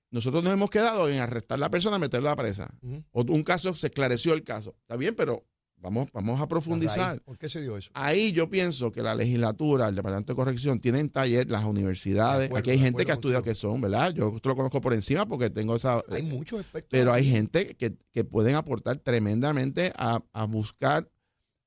Nosotros 0.09 0.43
nos 0.43 0.51
hemos 0.51 0.69
quedado 0.69 1.07
en 1.07 1.19
arrestar 1.21 1.55
a 1.55 1.59
la 1.59 1.69
persona, 1.71 1.97
meterla 1.97 2.33
a 2.33 2.35
presa. 2.35 2.69
O 3.11 3.21
un 3.21 3.43
caso, 3.43 3.73
se 3.75 3.87
esclareció 3.87 4.33
el 4.33 4.43
caso. 4.43 4.75
Está 4.81 4.97
bien, 4.97 5.15
pero 5.15 5.45
vamos, 5.81 6.09
vamos 6.13 6.39
a 6.39 6.47
profundizar. 6.47 7.19
¿Por 7.21 7.37
qué 7.37 7.49
se 7.49 7.59
dio 7.61 7.75
eso? 7.77 7.89
Ahí 7.93 8.31
yo 8.31 8.49
pienso 8.49 8.91
que 8.91 9.01
la 9.01 9.15
legislatura, 9.15 9.87
el 9.89 9.95
Departamento 9.95 10.33
de 10.33 10.37
Corrección, 10.37 10.79
tienen 10.79 11.09
taller, 11.09 11.49
las 11.49 11.63
De 11.63 11.69
universidades. 11.69 12.45
acuerdo, 12.45 12.59
Aquí 12.59 12.69
hay 12.71 12.79
gente 12.79 13.03
que 13.05 13.11
ha 13.11 13.15
estudiado 13.15 13.43
que 13.43 13.55
son, 13.55 13.81
¿verdad? 13.81 14.13
Yo 14.13 14.33
esto 14.35 14.49
lo 14.49 14.55
conozco 14.55 14.79
por 14.81 14.93
encima 14.93 15.25
porque 15.25 15.49
tengo 15.49 15.75
esa. 15.75 16.01
Hay 16.11 16.23
muchos 16.23 16.61
expertos. 16.61 16.89
pero 16.91 17.11
hay 17.13 17.27
gente 17.29 17.75
que, 17.75 17.95
que 18.11 18.23
pueden 18.23 18.55
aportar 18.55 18.97
tremendamente 18.99 19.91
a, 19.97 20.21
a 20.33 20.43
buscar 20.45 21.09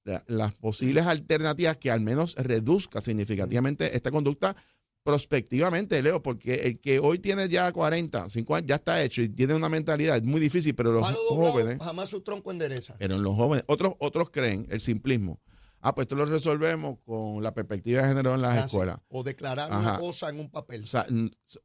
la- 0.05 0.23
las 0.27 0.53
posibles 0.55 1.07
alternativas 1.07 1.79
que 1.79 1.91
al 1.91 2.01
menos 2.01 2.35
reduzca 2.37 3.01
significativamente 3.01 3.97
esta 3.97 4.11
conducta 4.11 4.55
prospectivamente, 5.05 6.03
Leo, 6.03 6.23
porque 6.23 6.55
el 6.55 6.81
que 6.81 6.99
hoy 6.99 7.19
tiene 7.21 7.49
ya 7.49 7.71
40, 7.71 8.29
50 8.31 8.67
ya 8.67 8.75
está 8.77 9.03
hecho 9.03 9.23
y 9.23 9.29
tiene 9.29 9.55
una 9.55 9.69
mentalidad, 9.69 10.17
es 10.17 10.25
muy 10.25 10.41
difícil, 10.41 10.75
pero 10.75 10.93
los 10.93 11.03
Palo 11.03 11.19
doblado, 11.31 11.53
jóvenes, 11.53 11.79
jamás 11.81 12.09
su 12.09 12.23
tronco 12.23 12.51
endereza. 12.51 12.97
pero 12.99 13.15
en 13.15 13.23
los 13.23 13.37
jóvenes, 13.37 13.65
otros, 13.69 13.95
otros 14.01 14.31
creen 14.31 14.67
el 14.71 14.81
simplismo. 14.81 15.41
Ah, 15.87 15.95
pues 15.95 16.07
esto 16.07 16.15
lo 16.17 16.25
resolvemos 16.25 16.97
con 17.05 17.43
la 17.43 17.53
perspectiva 17.53 18.01
de 18.01 18.09
género 18.09 18.35
en 18.35 18.41
las 18.41 18.65
escuelas. 18.65 18.99
O 19.09 19.23
declarar 19.23 19.71
Ajá. 19.71 19.81
una 19.81 19.99
cosa 19.99 20.31
en 20.31 20.41
un 20.41 20.51
papel. 20.51 20.85
O 20.85 20.87
sea, 20.87 21.07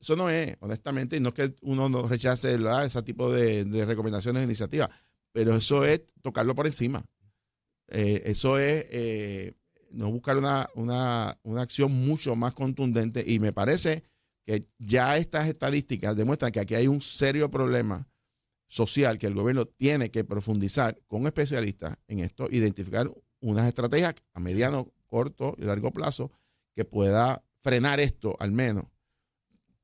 eso 0.02 0.16
no 0.18 0.30
es, 0.30 0.58
honestamente, 0.60 1.16
y 1.16 1.22
no 1.22 1.30
es 1.30 1.36
que 1.36 1.56
uno 1.62 1.88
no 1.88 2.06
rechace 2.06 2.58
¿verdad? 2.58 2.86
ese 2.86 3.02
tipo 3.02 3.32
de, 3.32 3.64
de 3.64 3.86
recomendaciones 3.86 4.42
e 4.42 4.46
iniciativas, 4.46 4.90
pero 5.32 5.56
eso 5.56 5.86
es 5.86 6.02
tocarlo 6.22 6.54
por 6.54 6.68
encima. 6.68 7.06
Eh, 7.88 8.24
eso 8.26 8.60
es 8.60 8.86
eh, 8.90 9.54
no 9.92 10.12
buscar 10.12 10.38
una, 10.38 10.70
una, 10.76 11.38
una 11.44 11.62
acción 11.62 11.92
mucho 11.92 12.36
más 12.36 12.54
contundente 12.54 13.24
y 13.26 13.40
me 13.40 13.54
parece 13.54 14.04
que 14.46 14.68
ya 14.78 15.18
estas 15.18 15.48
estadísticas 15.48 16.16
demuestran 16.16 16.52
que 16.52 16.60
aquí 16.60 16.76
hay 16.76 16.88
un 16.88 17.02
serio 17.02 17.50
problema 17.52 18.08
social 18.68 19.18
que 19.18 19.28
el 19.28 19.34
gobierno 19.34 19.66
tiene 19.66 20.12
que 20.12 20.24
profundizar 20.24 21.00
con 21.08 21.26
especialistas 21.26 21.98
en 22.08 22.20
esto, 22.20 22.48
identificar 22.52 23.12
unas 23.42 23.68
estrategias 23.68 24.16
a 24.34 24.40
mediano, 24.40 24.92
corto 25.08 25.56
y 25.58 25.64
largo 25.64 25.92
plazo 25.92 26.32
que 26.76 26.86
pueda 26.86 27.44
frenar 27.62 28.00
esto 28.00 28.36
al 28.40 28.52
menos. 28.52 28.86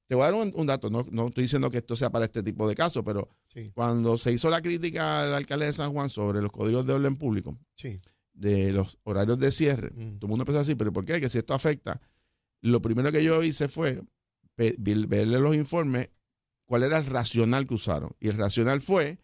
Te 0.07 0.13
voy 0.13 0.23
a 0.23 0.31
dar 0.31 0.35
un, 0.35 0.51
un 0.55 0.67
dato, 0.67 0.89
no, 0.89 1.05
no 1.09 1.27
estoy 1.27 1.43
diciendo 1.43 1.71
que 1.71 1.77
esto 1.77 1.95
sea 1.95 2.11
para 2.11 2.25
este 2.25 2.43
tipo 2.43 2.67
de 2.67 2.75
casos, 2.75 3.03
pero 3.03 3.29
Sí, 3.47 3.71
cuando 3.73 4.17
se 4.17 4.33
hizo 4.33 4.49
la 4.49 4.61
crítica 4.61 5.23
al 5.23 5.33
alcalde 5.33 5.67
de 5.67 5.73
San 5.73 5.93
Juan 5.93 6.09
sobre 6.09 6.41
los 6.41 6.51
códigos 6.51 6.85
de 6.85 6.93
orden 6.93 7.15
público, 7.15 7.57
sí. 7.75 7.97
De 8.35 8.71
los 8.71 8.97
horarios 9.03 9.39
de 9.39 9.51
cierre, 9.51 9.91
Mm. 9.91 10.19
todo 10.19 10.27
el 10.27 10.29
mundo 10.29 10.43
empezó 10.43 10.57
a 10.57 10.61
decir, 10.61 10.77
pero 10.77 10.93
¿por 10.93 11.05
qué? 11.05 11.19
Que 11.19 11.29
si 11.29 11.37
esto 11.39 11.53
afecta. 11.53 11.99
Lo 12.61 12.81
primero 12.81 13.11
que 13.11 13.23
yo 13.23 13.41
hice 13.43 13.67
fue 13.67 14.01
verle 14.57 15.39
los 15.39 15.55
informes, 15.55 16.09
cuál 16.65 16.83
era 16.83 16.97
el 16.97 17.05
racional 17.05 17.67
que 17.67 17.73
usaron. 17.75 18.11
Y 18.19 18.27
el 18.29 18.37
racional 18.37 18.81
fue 18.81 19.19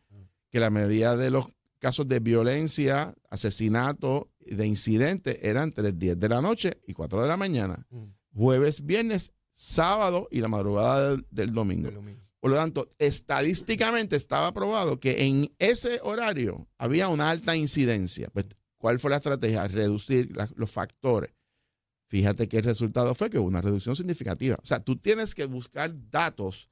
que 0.49 0.59
la 0.59 0.69
mayoría 0.69 1.15
de 1.15 1.29
los 1.31 1.45
casos 1.79 2.07
de 2.07 2.19
violencia, 2.19 3.13
asesinato, 3.29 4.29
de 4.39 4.65
incidentes 4.67 5.37
eran 5.41 5.69
entre 5.69 5.91
10 5.93 6.19
de 6.19 6.29
la 6.29 6.41
noche 6.41 6.81
y 6.87 6.93
4 6.93 7.21
de 7.21 7.27
la 7.27 7.37
mañana. 7.37 7.85
Mm. 7.89 8.03
Jueves, 8.35 8.85
viernes, 8.85 9.31
sábado 9.53 10.27
y 10.31 10.41
la 10.41 10.47
madrugada 10.47 11.11
del, 11.11 11.25
del 11.31 11.53
domingo. 11.53 11.89
Mismo. 12.01 12.21
Por 12.39 12.51
lo 12.51 12.57
tanto, 12.57 12.87
estadísticamente 12.97 14.15
estaba 14.15 14.51
probado 14.53 14.99
que 14.99 15.25
en 15.25 15.53
ese 15.59 15.99
horario 16.03 16.67
había 16.77 17.07
una 17.07 17.29
alta 17.29 17.55
incidencia. 17.55 18.29
Pues, 18.33 18.47
¿Cuál 18.81 18.99
fue 18.99 19.09
la 19.11 19.17
estrategia? 19.17 19.67
Reducir 19.67 20.35
la- 20.35 20.49
los 20.55 20.71
factores. 20.71 21.31
Fíjate 22.09 22.49
que 22.49 22.57
el 22.57 22.63
resultado 22.63 23.15
fue 23.15 23.29
que 23.29 23.39
hubo 23.39 23.47
una 23.47 23.61
reducción 23.61 23.95
significativa. 23.95 24.57
O 24.61 24.65
sea, 24.65 24.81
tú 24.81 24.97
tienes 24.97 25.33
que 25.33 25.45
buscar 25.45 25.93
datos, 26.09 26.69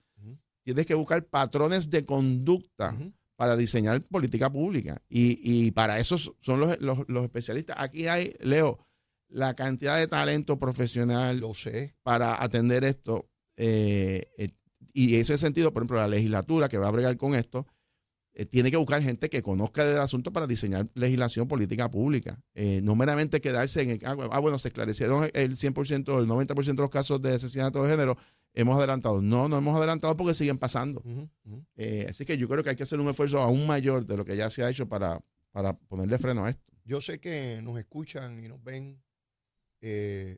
tienes 0.64 0.86
que 0.86 0.96
buscar 0.96 1.24
patrones 1.26 1.90
de 1.90 2.04
conducta 2.06 2.96
para 3.38 3.56
diseñar 3.56 4.02
política 4.04 4.52
pública. 4.52 5.02
Y, 5.08 5.40
y 5.42 5.72
para 5.72 5.98
eso 6.00 6.18
son 6.18 6.60
los, 6.60 6.82
los- 6.82 7.08
los 7.08 7.24
especialistas. 7.24 7.78
Aquí 7.80 8.08
hay, 8.08 8.34
Leo, 8.42 8.80
la 9.30 9.54
cantidad 9.54 9.98
de 9.98 10.08
talento 10.08 10.60
profesional 10.60 11.40
Lo 11.40 11.54
sé. 11.54 11.96
para 12.04 12.44
atender 12.44 12.84
esto. 12.84 13.30
eh, 13.56 14.28
eh, 14.38 14.50
y 14.94 15.16
en 15.16 15.22
ese 15.22 15.38
sentido, 15.38 15.72
por 15.72 15.84
ejemplo, 15.84 15.98
la 16.00 16.08
legislatura 16.08 16.68
que 16.68 16.78
va 16.80 16.88
a 16.88 16.92
bregar 16.92 17.16
con 17.16 17.36
esto, 17.36 17.68
eh, 18.40 18.46
tiene 18.46 18.72
que 18.72 18.78
buscar 18.78 19.04
gente 19.04 19.30
que 19.30 19.42
conozca 19.42 19.84
del 19.84 20.00
asunto 20.00 20.32
para 20.32 20.48
diseñar 20.48 20.90
legislación 20.94 21.50
política 21.50 21.92
pública. 21.92 22.42
Eh, 22.54 22.80
no 22.82 22.96
meramente 22.96 23.42
quedarse 23.42 23.82
en 23.82 23.90
el. 23.90 24.00
Ah, 24.06 24.14
bueno, 24.14 24.32
ah, 24.34 24.40
bueno, 24.40 24.58
se 24.58 24.70
esclarecieron 24.70 25.30
el 25.34 25.58
100%, 25.58 26.20
el 26.20 26.26
90% 26.26 26.64
de 26.64 26.82
los 26.82 26.90
casos 26.90 27.22
de 27.22 27.34
asesinato 27.34 27.84
de 27.84 27.90
género. 27.90 28.18
Hemos 28.54 28.78
adelantado. 28.78 29.22
No, 29.22 29.50
no 29.50 29.58
hemos 29.58 29.76
adelantado 29.76 30.16
porque 30.16 30.34
siguen 30.34 30.58
pasando. 30.58 31.04
Eh, 31.76 32.06
así 32.10 32.24
que 32.24 32.38
yo 32.38 32.48
creo 32.48 32.64
que 32.64 32.70
hay 32.70 32.78
que 32.78 32.84
hacer 32.84 33.02
un 33.02 33.10
esfuerzo 33.10 33.40
aún 33.40 33.68
mayor 33.68 34.06
de 34.06 34.16
lo 34.16 34.24
que 34.24 34.38
ya 34.38 34.50
se 34.50 34.64
ha 34.64 34.70
hecho 34.70 34.88
para, 34.88 35.20
para 35.52 35.74
ponerle 35.74 36.18
freno 36.18 36.46
a 36.46 36.50
esto. 36.50 36.64
Yo 36.86 37.02
sé 37.02 37.20
que 37.20 37.60
nos 37.62 37.78
escuchan 37.78 38.42
y 38.42 38.48
nos 38.48 38.64
ven 38.64 39.04
eh, 39.82 40.38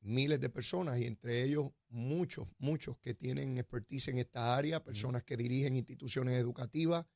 miles 0.00 0.40
de 0.40 0.50
personas 0.50 0.98
y 0.98 1.04
entre 1.04 1.44
ellos 1.44 1.70
muchos, 1.90 2.48
muchos 2.58 2.98
que 2.98 3.14
tienen 3.14 3.56
expertise 3.56 4.08
en 4.08 4.18
esta 4.18 4.56
área, 4.56 4.82
personas 4.82 5.22
que 5.22 5.36
dirigen 5.36 5.76
instituciones 5.76 6.40
educativas, 6.40 7.06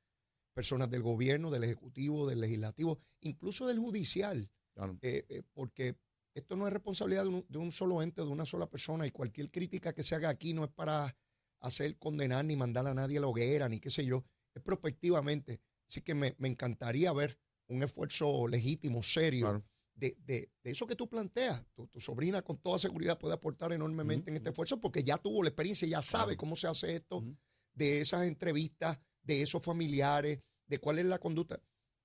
personas 0.60 0.90
del 0.90 1.00
gobierno, 1.02 1.50
del 1.50 1.64
ejecutivo, 1.64 2.28
del 2.28 2.38
legislativo, 2.40 2.98
incluso 3.22 3.66
del 3.66 3.78
judicial, 3.78 4.50
Claro. 4.74 4.98
eh, 5.00 5.24
eh, 5.30 5.42
porque 5.54 5.96
esto 6.34 6.54
no 6.54 6.66
es 6.66 6.72
responsabilidad 6.74 7.22
de 7.22 7.30
un, 7.30 7.46
de 7.48 7.58
un 7.58 7.72
solo 7.72 8.02
ente, 8.02 8.20
de 8.20 8.28
una 8.28 8.44
sola 8.44 8.68
persona 8.68 9.06
y 9.06 9.10
cualquier 9.10 9.50
crítica 9.50 9.94
que 9.94 10.02
se 10.02 10.14
haga 10.14 10.28
aquí 10.28 10.52
no 10.52 10.64
es 10.64 10.70
para 10.70 11.16
hacer 11.60 11.96
condenar 11.98 12.44
ni 12.44 12.56
mandar 12.56 12.86
a 12.86 12.92
nadie 12.92 13.16
a 13.16 13.20
la 13.22 13.26
hoguera, 13.28 13.68
ni 13.70 13.78
qué 13.80 13.88
sé 13.90 14.04
yo, 14.04 14.22
es 14.54 14.62
prospectivamente. 14.62 15.60
Así 15.88 16.02
que 16.02 16.14
me, 16.14 16.34
me 16.38 16.48
encantaría 16.48 17.10
ver 17.14 17.38
un 17.68 17.82
esfuerzo 17.82 18.46
legítimo, 18.46 19.02
serio, 19.02 19.46
Claro. 19.46 19.64
de, 19.94 20.14
de- 20.26 20.50
de 20.62 20.70
eso 20.70 20.86
que 20.86 20.94
tú 20.94 21.08
planteas. 21.08 21.64
Tu, 21.74 21.86
tu 21.88 22.00
sobrina 22.00 22.42
con 22.42 22.58
toda 22.58 22.78
seguridad 22.78 23.18
puede 23.18 23.32
aportar 23.34 23.72
enormemente 23.72 24.30
en 24.30 24.36
este 24.36 24.50
esfuerzo 24.50 24.78
porque 24.78 25.02
ya 25.02 25.16
tuvo 25.16 25.42
la 25.42 25.48
experiencia, 25.48 25.88
ya 25.88 26.02
sabe 26.02 26.36
cómo 26.36 26.54
se 26.54 26.66
hace 26.68 26.96
esto, 26.96 27.24
de 27.72 28.00
esas 28.02 28.26
entrevistas, 28.26 28.98
de 29.22 29.42
esos 29.42 29.62
familiares, 29.62 30.40
de 30.70 30.78
cuál 30.78 30.98
es 31.00 31.04
la 31.04 31.18
conducta. 31.18 31.60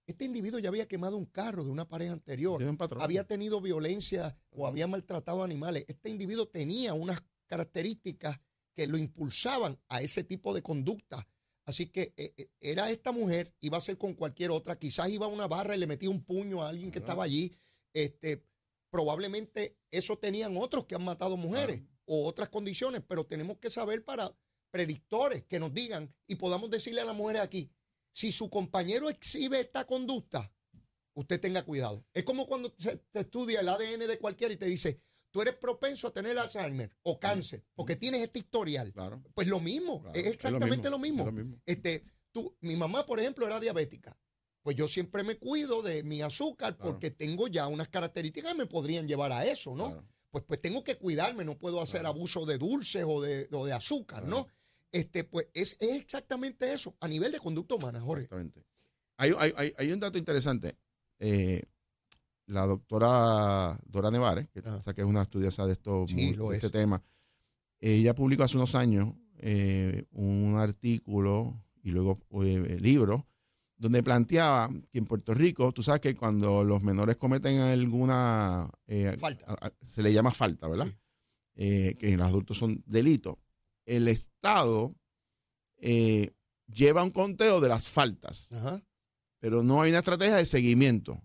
Este 0.08 0.26
individuo 0.26 0.60
ya 0.60 0.70
había 0.70 0.88
quemado 0.88 1.18
un 1.18 1.26
carro 1.26 1.64
de 1.64 1.72
una 1.72 1.88
pareja 1.88 2.14
anterior, 2.14 2.62
un 2.62 2.78
había 3.00 3.24
tenido 3.24 3.62
violencia 3.62 4.38
o 4.52 4.68
había 4.68 4.88
maltratado 4.88 5.44
animales. 5.44 5.86
Este 5.88 6.10
individuo 6.10 6.48
tenía 6.48 6.94
unas 6.94 7.24
características 7.48 8.40
que 8.76 8.88
lo 8.88 8.98
impulsaban 8.98 9.80
a 9.88 10.02
ese 10.02 10.24
tipo 10.24 10.54
de 10.54 10.62
conducta. 10.62 11.28
Así 11.66 11.88
que 11.88 12.14
eh, 12.18 12.34
eh, 12.38 12.50
era 12.60 12.92
esta 12.92 13.12
mujer, 13.12 13.56
iba 13.62 13.78
a 13.78 13.82
ser 13.82 13.98
con 13.98 14.14
cualquier 14.14 14.52
otra, 14.52 14.78
quizás 14.78 15.10
iba 15.10 15.26
a 15.26 15.30
una 15.30 15.48
barra 15.48 15.76
y 15.76 15.80
le 15.80 15.88
metía 15.88 16.10
un 16.10 16.24
puño 16.24 16.62
a 16.62 16.70
alguien 16.70 16.92
que 16.92 17.00
Claro. 17.00 17.06
estaba 17.06 17.24
allí. 17.24 17.56
Este, 17.94 18.46
probablemente 18.92 19.78
eso 19.90 20.18
tenían 20.18 20.58
otros 20.58 20.86
que 20.86 20.96
han 20.96 21.04
matado 21.04 21.38
mujeres 21.38 21.82
o 22.06 22.26
otras 22.28 22.50
condiciones, 22.50 23.02
pero 23.08 23.26
tenemos 23.26 23.58
que 23.58 23.70
saber 23.70 24.04
para 24.04 24.36
predictores 24.70 25.44
que 25.46 25.60
nos 25.60 25.74
digan 25.74 26.14
y 26.28 26.36
podamos 26.36 26.70
decirle 26.70 27.02
a 27.02 27.06
las 27.06 27.16
mujeres 27.16 27.42
aquí, 27.42 27.72
si 28.16 28.32
su 28.32 28.50
compañero 28.50 29.10
exhibe 29.10 29.60
esta 29.60 29.86
conducta, 29.86 30.50
usted 31.16 31.40
tenga 31.40 31.64
cuidado. 31.64 32.06
Es 32.14 32.24
como 32.24 32.48
cuando 32.48 32.74
se 32.78 32.96
te 33.12 33.20
estudia 33.20 33.60
el 33.60 33.68
ADN 33.68 34.08
de 34.08 34.18
cualquiera 34.18 34.54
y 34.54 34.58
te 34.58 34.68
dice, 34.68 35.02
tú 35.32 35.42
eres 35.42 35.56
propenso 35.56 36.08
a 36.08 36.14
tener 36.14 36.40
Alzheimer 36.40 36.96
o 37.04 37.20
cáncer 37.20 37.66
porque 37.76 37.98
tienes 37.98 38.22
este 38.22 38.40
historial. 38.40 38.94
Claro. 38.94 39.22
Pues 39.34 39.50
lo 39.50 39.60
mismo, 39.60 40.02
claro. 40.02 40.18
es 40.18 40.28
exactamente 40.28 40.90
lo 40.90 40.98
mismo. 40.98 41.24
es 41.24 41.26
lo 41.26 41.32
mismo. 41.34 41.62
Este, 41.66 42.06
tú, 42.32 42.56
mi 42.62 42.78
mamá, 42.78 43.06
por 43.06 43.20
ejemplo, 43.20 43.46
era 43.46 43.60
diabética. 43.60 44.18
Pues 44.64 44.78
yo 44.78 44.88
siempre 44.88 45.24
me 45.24 45.38
cuido 45.38 45.82
de 45.82 46.04
mi 46.04 46.22
azúcar 46.22 46.78
Claro. 46.78 46.92
porque 46.92 47.12
tengo 47.12 47.50
ya 47.50 47.68
unas 47.68 47.90
características 47.90 48.54
que 48.54 48.58
me 48.58 48.66
podrían 48.66 49.10
llevar 49.10 49.34
a 49.34 49.44
eso, 49.44 49.76
¿no? 49.76 50.08
Pues, 50.32 50.46
pues 50.48 50.62
tengo 50.62 50.86
que 50.86 50.98
cuidarme, 50.98 51.44
no 51.44 51.58
puedo 51.58 51.82
hacer 51.82 52.06
abuso 52.06 52.46
de 52.46 52.58
dulces 52.58 53.04
o 53.06 53.22
de, 53.22 53.50
o 53.52 53.66
de 53.66 53.74
azúcar. 53.74 54.24
¿no? 54.24 54.48
Este, 54.96 55.24
pues 55.26 55.48
es, 55.54 55.76
es 55.80 56.02
exactamente 56.02 56.74
eso, 56.74 56.96
a 57.02 57.08
nivel 57.08 57.32
de 57.32 57.40
conducta 57.40 57.76
humana, 57.76 58.00
Jorge. 58.00 58.24
Exactamente. 58.24 58.64
Hay, 59.18 59.32
hay- 59.38 59.54
hay- 59.58 59.74
hay 59.78 59.92
un 59.92 60.00
dato 60.00 60.18
interesante. 60.18 60.78
Eh, 61.20 61.62
la 62.48 62.66
doctora 62.66 63.78
Dora 63.86 64.12
Nevares, 64.12 64.48
que, 64.50 64.60
o 64.60 64.84
sea, 64.84 64.94
que 64.94 65.02
es 65.02 65.08
una 65.08 65.24
estudiosa 65.24 65.66
de, 65.66 65.74
esto, 65.74 66.06
Sí, 66.08 66.16
muy- 66.16 66.34
lo 66.36 66.50
de 66.50 66.56
este 66.58 66.68
es. 66.68 66.72
tema, 66.74 67.04
ella 67.80 68.14
publicó 68.16 68.44
hace 68.44 68.56
unos 68.58 68.76
años 68.76 69.14
eh, 69.38 70.06
un 70.12 70.56
artículo 70.58 71.62
y 71.84 71.92
luego 71.92 72.18
eh, 72.44 72.78
libro 72.80 73.28
donde 73.78 74.02
planteaba 74.02 74.70
que 74.92 74.98
en 75.00 75.06
Puerto 75.06 75.34
Rico, 75.34 75.74
tú 75.74 75.84
sabes 75.84 76.00
que 76.00 76.16
cuando 76.16 76.64
los 76.64 76.82
menores 76.84 77.18
cometen 77.18 77.60
alguna... 77.60 78.70
eh, 78.88 79.16
Falta. 79.20 79.46
a- 79.48 79.68
a- 79.68 79.74
se 79.88 80.02
le 80.02 80.14
llama 80.14 80.32
falta, 80.32 80.68
¿verdad? 80.70 80.88
Sí. 80.88 80.94
Que 81.58 81.96
en 82.12 82.18
los 82.18 82.28
adultos 82.28 82.58
son 82.58 82.82
delitos. 82.86 83.36
El 83.86 84.08
Estado 84.08 84.96
eh, 85.78 86.32
lleva 86.68 87.04
un 87.04 87.12
conteo 87.12 87.60
de 87.62 87.70
las 87.70 87.88
faltas 87.88 88.52
Ajá. 88.52 88.82
pero 89.40 89.64
no 89.64 89.82
hay 89.82 89.90
una 89.92 90.00
estrategia 90.00 90.36
de 90.36 90.46
seguimiento. 90.46 91.22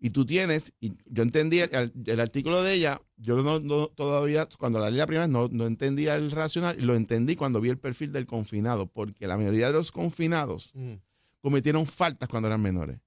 Y 0.00 0.10
tú 0.10 0.24
tienes, 0.24 0.72
y 0.80 0.92
yo 1.06 1.24
entendí 1.24 1.58
el, 1.58 1.92
el 2.06 2.20
artículo 2.20 2.62
de 2.62 2.72
ella, 2.74 3.02
yo 3.16 3.42
no, 3.42 3.58
no- 3.58 3.88
todavía, 3.88 4.48
cuando 4.56 4.78
la 4.78 4.90
leí 4.90 4.98
la 5.00 5.06
primera 5.06 5.26
vez, 5.26 5.32
no, 5.32 5.48
no 5.48 5.66
entendía 5.66 6.14
el 6.14 6.30
racional, 6.30 6.78
y 6.78 6.82
lo 6.84 6.94
entendí 6.94 7.34
cuando 7.34 7.60
vi 7.60 7.68
el 7.70 7.78
perfil 7.78 8.12
del 8.12 8.24
confinado, 8.24 8.86
porque 8.86 9.26
la 9.26 9.36
mayoría 9.36 9.66
de 9.66 9.72
los 9.72 9.90
confinados 9.90 10.72
cometieron 11.40 11.84
faltas 11.84 12.28
cuando 12.28 12.46
eran 12.46 12.62
menores. 12.62 13.00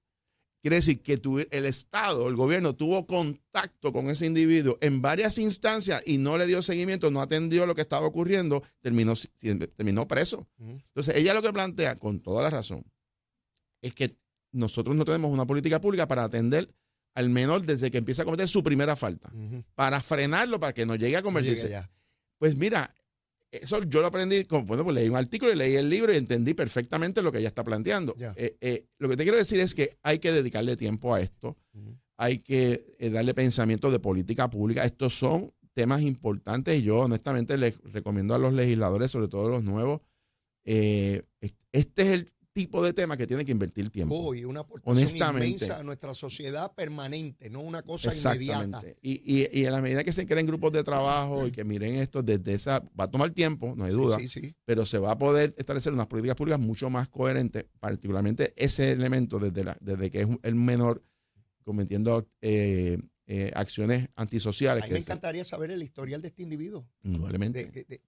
Quiere 0.62 0.76
decir 0.76 1.02
que 1.02 1.20
el 1.50 1.66
Estado, 1.66 2.28
el 2.28 2.36
gobierno, 2.36 2.76
tuvo 2.76 3.04
contacto 3.04 3.92
con 3.92 4.08
ese 4.08 4.26
individuo 4.26 4.78
en 4.80 5.02
varias 5.02 5.38
instancias 5.38 6.00
y 6.06 6.18
no 6.18 6.38
le 6.38 6.46
dio 6.46 6.62
seguimiento, 6.62 7.10
no 7.10 7.20
atendió 7.20 7.66
lo 7.66 7.74
que 7.74 7.80
estaba 7.80 8.06
ocurriendo, 8.06 8.62
terminó, 8.80 9.14
terminó 9.76 10.06
preso. 10.06 10.46
Entonces, 10.60 11.16
ella 11.16 11.34
lo 11.34 11.42
que 11.42 11.52
plantea, 11.52 11.96
con 11.96 12.20
toda 12.20 12.44
la 12.44 12.50
razón, 12.50 12.84
es 13.80 13.92
que 13.92 14.16
nosotros 14.52 14.94
no 14.94 15.04
tenemos 15.04 15.32
una 15.32 15.46
política 15.46 15.80
pública 15.80 16.06
para 16.06 16.22
atender 16.22 16.72
al 17.14 17.28
menor 17.28 17.62
desde 17.62 17.90
que 17.90 17.98
empieza 17.98 18.22
a 18.22 18.24
cometer 18.24 18.46
su 18.46 18.62
primera 18.62 18.94
falta, 18.94 19.32
para 19.74 20.00
frenarlo, 20.00 20.60
para 20.60 20.72
que 20.72 20.86
no 20.86 20.94
llegue 20.94 21.16
a 21.16 21.22
convertirse. 21.22 21.76
Pues 22.38 22.56
mira, 22.56 22.94
eso 23.52 23.82
yo 23.82 24.00
lo 24.00 24.06
aprendí, 24.06 24.44
como, 24.44 24.64
bueno, 24.64 24.82
pues 24.82 24.94
leí 24.94 25.08
un 25.08 25.16
artículo 25.16 25.52
y 25.52 25.56
leí 25.56 25.76
el 25.76 25.90
libro 25.90 26.12
y 26.12 26.16
entendí 26.16 26.54
perfectamente 26.54 27.22
lo 27.22 27.30
que 27.30 27.38
ella 27.38 27.48
está 27.48 27.62
planteando. 27.62 28.16
Eh, 28.36 28.56
eh, 28.60 28.86
lo 28.98 29.10
que 29.10 29.16
te 29.16 29.24
quiero 29.24 29.36
decir 29.36 29.60
es 29.60 29.74
que 29.74 29.98
hay 30.02 30.18
que 30.18 30.32
dedicarle 30.32 30.74
tiempo 30.76 31.14
a 31.14 31.20
esto, 31.20 31.58
hay 32.16 32.38
que 32.38 32.86
eh, 32.98 33.10
darle 33.10 33.34
pensamiento 33.34 33.90
de 33.90 33.98
política 33.98 34.48
pública. 34.48 34.84
Estos 34.84 35.14
son 35.14 35.52
temas 35.74 36.00
importantes 36.00 36.78
y 36.78 36.82
yo 36.82 37.00
honestamente 37.00 37.58
les 37.58 37.78
recomiendo 37.84 38.34
a 38.34 38.38
los 38.38 38.54
legisladores, 38.54 39.10
sobre 39.10 39.28
todo 39.28 39.48
los 39.50 39.62
nuevos, 39.62 40.00
este 40.64 41.22
es 41.72 42.08
el 42.08 42.32
tipo 42.52 42.82
de 42.84 42.92
tema 42.92 43.16
que 43.16 43.26
tiene 43.26 43.44
que 43.44 43.52
invertir 43.52 43.90
tiempo. 43.90 44.14
Hoy 44.16 44.44
una 44.44 44.60
aportación 44.60 44.96
Honestamente. 44.98 45.46
inmensa 45.48 45.78
a 45.78 45.82
nuestra 45.82 46.14
sociedad 46.14 46.72
permanente, 46.74 47.48
no 47.50 47.60
una 47.60 47.82
cosa 47.82 48.14
inmediata. 48.14 48.82
Y, 49.00 49.22
y, 49.42 49.60
y 49.60 49.64
a 49.66 49.70
la 49.70 49.80
medida 49.80 50.04
que 50.04 50.12
se 50.12 50.26
creen 50.26 50.46
grupos 50.46 50.72
de 50.72 50.84
trabajo 50.84 51.46
y 51.46 51.52
que 51.52 51.64
miren 51.64 51.94
esto 51.96 52.22
desde 52.22 52.54
esa, 52.54 52.80
va 52.98 53.04
a 53.04 53.10
tomar 53.10 53.30
tiempo, 53.32 53.74
no 53.76 53.84
hay 53.84 53.92
duda, 53.92 54.18
Sí, 54.18 54.28
sí. 54.28 54.54
pero 54.64 54.84
se 54.84 54.98
va 54.98 55.12
a 55.12 55.18
poder 55.18 55.54
establecer 55.56 55.92
unas 55.92 56.06
políticas 56.06 56.36
públicas 56.36 56.60
mucho 56.60 56.90
más 56.90 57.08
coherentes, 57.08 57.64
particularmente 57.80 58.52
ese 58.56 58.92
elemento 58.92 59.38
desde, 59.38 59.64
la, 59.64 59.76
desde 59.80 60.10
que 60.10 60.22
es 60.22 60.28
el 60.42 60.54
menor 60.54 61.02
cometiendo 61.64 62.28
eh, 62.40 62.98
eh, 63.26 63.50
acciones 63.54 64.08
antisociales. 64.16 64.84
A 64.84 64.86
mí 64.88 64.92
me 64.94 64.98
encantaría 64.98 65.44
saber 65.44 65.70
el 65.70 65.82
historial 65.82 66.20
de 66.20 66.28
este 66.28 66.42
individuo. 66.42 66.86
indudablemente. 67.02 67.64
de- 67.64 67.70
de- 67.70 67.84
de- 67.84 68.02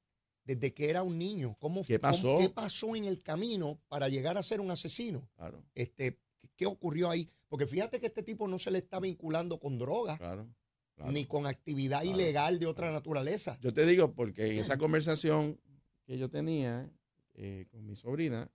desde 0.44 0.72
que 0.74 0.90
era 0.90 1.02
un 1.02 1.18
niño. 1.18 1.56
¿Cómo, 1.58 1.82
¿Qué 1.84 1.98
cómo- 1.98 2.12
pasó? 2.12 2.36
¿Qué 2.38 2.48
pasó 2.50 2.94
en 2.96 3.04
el 3.04 3.22
camino 3.22 3.80
para 3.88 4.08
llegar 4.08 4.36
a 4.38 4.42
ser 4.42 4.60
un 4.60 4.70
asesino? 4.70 5.28
Claro, 5.36 5.64
Este, 5.74 6.20
¿Qué 6.56 6.66
ocurrió 6.66 7.10
ahí? 7.10 7.28
Porque 7.48 7.66
fíjate 7.66 7.98
que 7.98 8.06
este 8.06 8.22
tipo 8.22 8.46
no 8.46 8.58
se 8.58 8.70
le 8.70 8.78
está 8.78 9.00
vinculando 9.00 9.58
con 9.58 9.76
droga 9.78 10.16
claro. 10.18 10.46
claro. 10.94 11.10
ni 11.10 11.24
con 11.24 11.46
actividad 11.46 12.02
ilegal 12.04 12.58
de 12.60 12.66
otra 12.66 12.92
naturaleza. 12.92 13.58
Yo 13.60 13.72
te 13.74 13.84
digo 13.86 14.12
porque 14.14 14.46
en 14.52 14.58
esa 14.58 14.76
conversación 14.78 15.58
que 16.04 16.16
yo 16.18 16.28
tenía 16.30 16.88
eh, 17.34 17.66
con 17.70 17.84
mi 17.84 17.96
sobrina, 17.96 18.48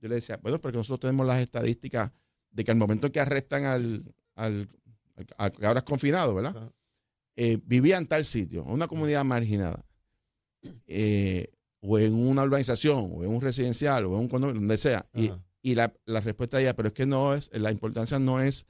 yo 0.00 0.08
le 0.08 0.16
decía, 0.16 0.38
bueno, 0.42 0.60
porque 0.60 0.78
nosotros 0.78 1.00
tenemos 1.00 1.26
las 1.26 1.40
estadísticas 1.40 2.10
de 2.50 2.64
que 2.64 2.70
al 2.72 2.76
momento 2.76 3.06
en 3.06 3.12
que 3.12 3.20
arrestan 3.20 3.64
al, 3.66 4.14
al, 4.34 4.68
al- 5.16 5.26
al 5.36 5.52
que 5.52 5.66
ahora 5.66 5.78
es 5.80 5.84
confinado, 5.84 6.34
¿verdad? 6.34 6.72
Eh, 7.36 7.58
vivía 7.64 7.98
en 7.98 8.06
tal 8.08 8.24
sitio, 8.24 8.62
en 8.64 8.70
una 8.70 8.88
comunidad 8.88 9.24
marginada, 9.24 9.84
eh, 10.86 11.48
o 11.80 11.98
en 11.98 12.14
una 12.14 12.42
urbanización, 12.42 13.10
o 13.14 13.24
en 13.24 13.30
un 13.30 13.40
residencial, 13.40 14.06
o 14.06 14.14
en 14.14 14.20
un 14.20 14.28
condominio, 14.28 14.60
donde 14.60 14.78
sea. 14.78 15.04
Y, 15.14 15.30
y 15.62 15.74
la, 15.74 15.92
la 16.06 16.20
respuesta 16.20 16.56
de 16.56 16.64
ella, 16.64 16.74
pero 16.76 16.88
es 16.88 16.94
que 16.94 17.06
no 17.06 17.34
es, 17.34 17.50
la 17.52 17.70
importancia 17.70 18.18
no 18.18 18.40
es 18.40 18.66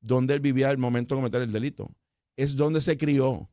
dónde 0.00 0.34
él 0.34 0.40
vivía 0.40 0.68
al 0.70 0.78
momento 0.78 1.14
de 1.14 1.18
cometer 1.20 1.42
el 1.42 1.52
delito, 1.52 1.90
es 2.36 2.56
dónde 2.56 2.80
se 2.80 2.96
crió. 2.96 3.50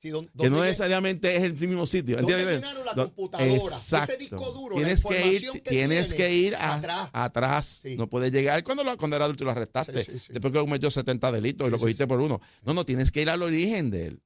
Sí, 0.00 0.10
don- 0.10 0.26
que 0.38 0.50
no 0.50 0.60
necesariamente 0.60 1.34
es 1.34 1.42
el 1.44 1.54
mismo 1.54 1.86
sitio. 1.86 2.18
llenaron 2.18 2.84
la 2.84 2.92
Do- 2.92 3.04
computadora, 3.06 3.46
ese 3.54 3.96
Exacto. 3.96 4.16
disco 4.18 4.52
duro, 4.52 4.74
la 4.78 4.82
tienes 4.82 5.02
que 5.04 5.26
ir, 5.32 5.50
que 5.52 5.60
tienes 5.60 6.08
tiene 6.08 6.16
que 6.16 6.34
ir 6.34 6.56
a- 6.56 6.74
atrás. 6.74 7.08
atrás. 7.12 7.80
Sí. 7.82 7.96
No 7.96 8.06
puedes 8.10 8.30
llegar 8.30 8.62
cuando, 8.64 8.84
lo, 8.84 8.94
cuando 8.98 9.16
era 9.16 9.24
adulto 9.24 9.44
y 9.44 9.46
lo 9.46 9.52
arrestaste. 9.52 10.04
Sí. 10.04 10.12
Después 10.30 10.52
que 10.52 10.58
cometió 10.58 10.90
70 10.90 11.32
delitos 11.32 11.68
y 11.68 11.70
lo 11.70 11.78
cogiste 11.78 12.06
por 12.06 12.20
uno. 12.20 12.38
No, 12.64 12.74
no, 12.74 12.84
tienes 12.84 13.10
que 13.10 13.22
ir 13.22 13.30
al 13.30 13.40
origen 13.40 13.90
de 13.90 14.06
él. 14.08 14.22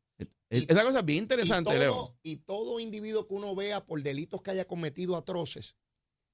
Y- 0.51 0.71
Esa 0.73 0.83
cosa 0.83 1.01
es 1.01 1.05
bien 1.05 1.19
y 1.19 1.23
interesante, 1.23 1.71
todo, 1.71 1.79
Leo. 1.79 2.19
y 2.23 2.37
todo 2.39 2.81
individuo 2.81 3.27
que 3.27 3.35
uno 3.35 3.55
vea 3.55 3.85
por 3.85 4.03
delitos 4.03 4.41
que 4.43 4.51
haya 4.51 4.67
cometido 4.67 5.15
atroces, 5.17 5.77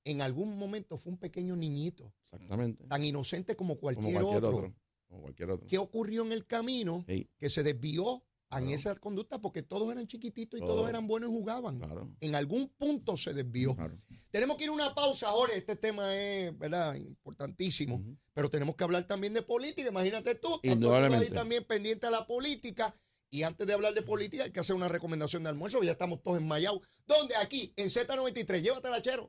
en 0.05 0.23
algún 0.23 0.57
momento 0.57 0.97
fue 0.99 1.13
un 1.13 1.19
pequeño 1.19 1.57
niñito, 1.57 2.13
Exactamente. 2.25 2.85
tan 2.87 3.05
inocente 3.05 3.57
como 3.57 3.75
Como 3.75 3.81
cualquier, 3.81 4.23
otro. 4.23 4.49
otro. 4.57 4.75
Como 5.09 5.23
cualquier 5.23 5.51
otro. 5.51 5.67
¿Qué 5.67 5.79
ocurrió 5.79 6.23
en 6.25 6.33
el 6.33 6.47
camino? 6.47 7.05
Sí, 7.09 7.29
Que 7.39 7.49
se 7.49 7.63
desvió 7.63 8.25
en 8.51 8.67
Claro. 8.67 8.75
esa 8.77 8.95
conducta 8.97 9.41
porque 9.41 9.63
todos 9.63 9.91
eran 9.91 10.07
chiquititos 10.07 10.59
y 10.59 10.61
Todo. 10.63 10.75
todos 10.77 10.89
eran 10.91 11.09
buenos 11.09 11.31
y 11.31 11.33
jugaban. 11.33 11.79
claro. 11.79 12.15
En 12.21 12.35
algún 12.37 12.69
punto 12.69 13.17
se 13.17 13.33
desvió. 13.35 13.75
claro. 13.75 13.99
Tenemos 14.31 14.57
que 14.57 14.65
ir 14.65 14.71
a 14.71 14.73
una 14.75 14.95
pausa, 14.95 15.29
Jorge. 15.29 15.59
Este 15.59 15.75
tema 15.77 16.15
es, 16.17 16.57
¿verdad? 16.57 16.95
Importantísimo. 16.95 18.01
Pero 18.33 18.49
tenemos 18.51 18.77
que 18.77 18.85
hablar 18.85 19.07
también 19.07 19.33
de 19.35 19.43
política. 19.43 19.89
Imagínate 19.89 20.35
tú. 20.37 20.61
Indudablemente. 20.63 21.27
Ahí 21.27 21.33
también 21.33 21.65
pendiente 21.65 22.07
a 22.07 22.11
la 22.11 22.27
política. 22.27 22.95
Y 23.35 23.43
antes 23.43 23.67
de 23.67 23.73
hablar 23.73 23.95
de 23.95 24.03
política, 24.03 24.45
hay 24.45 24.53
que 24.53 24.61
hacer 24.61 24.77
una 24.77 24.89
recomendación 24.89 25.43
de 25.43 25.49
almuerzo. 25.49 25.83
Ya 25.83 25.91
estamos 25.91 26.23
todos 26.23 26.39
en 26.39 26.47
Mayao. 26.47 26.81
¿Dónde? 27.05 27.35
Aquí, 27.35 27.73
en 27.77 27.89
Z93. 27.89 28.63
Llévatela, 28.63 29.03
chero. 29.03 29.29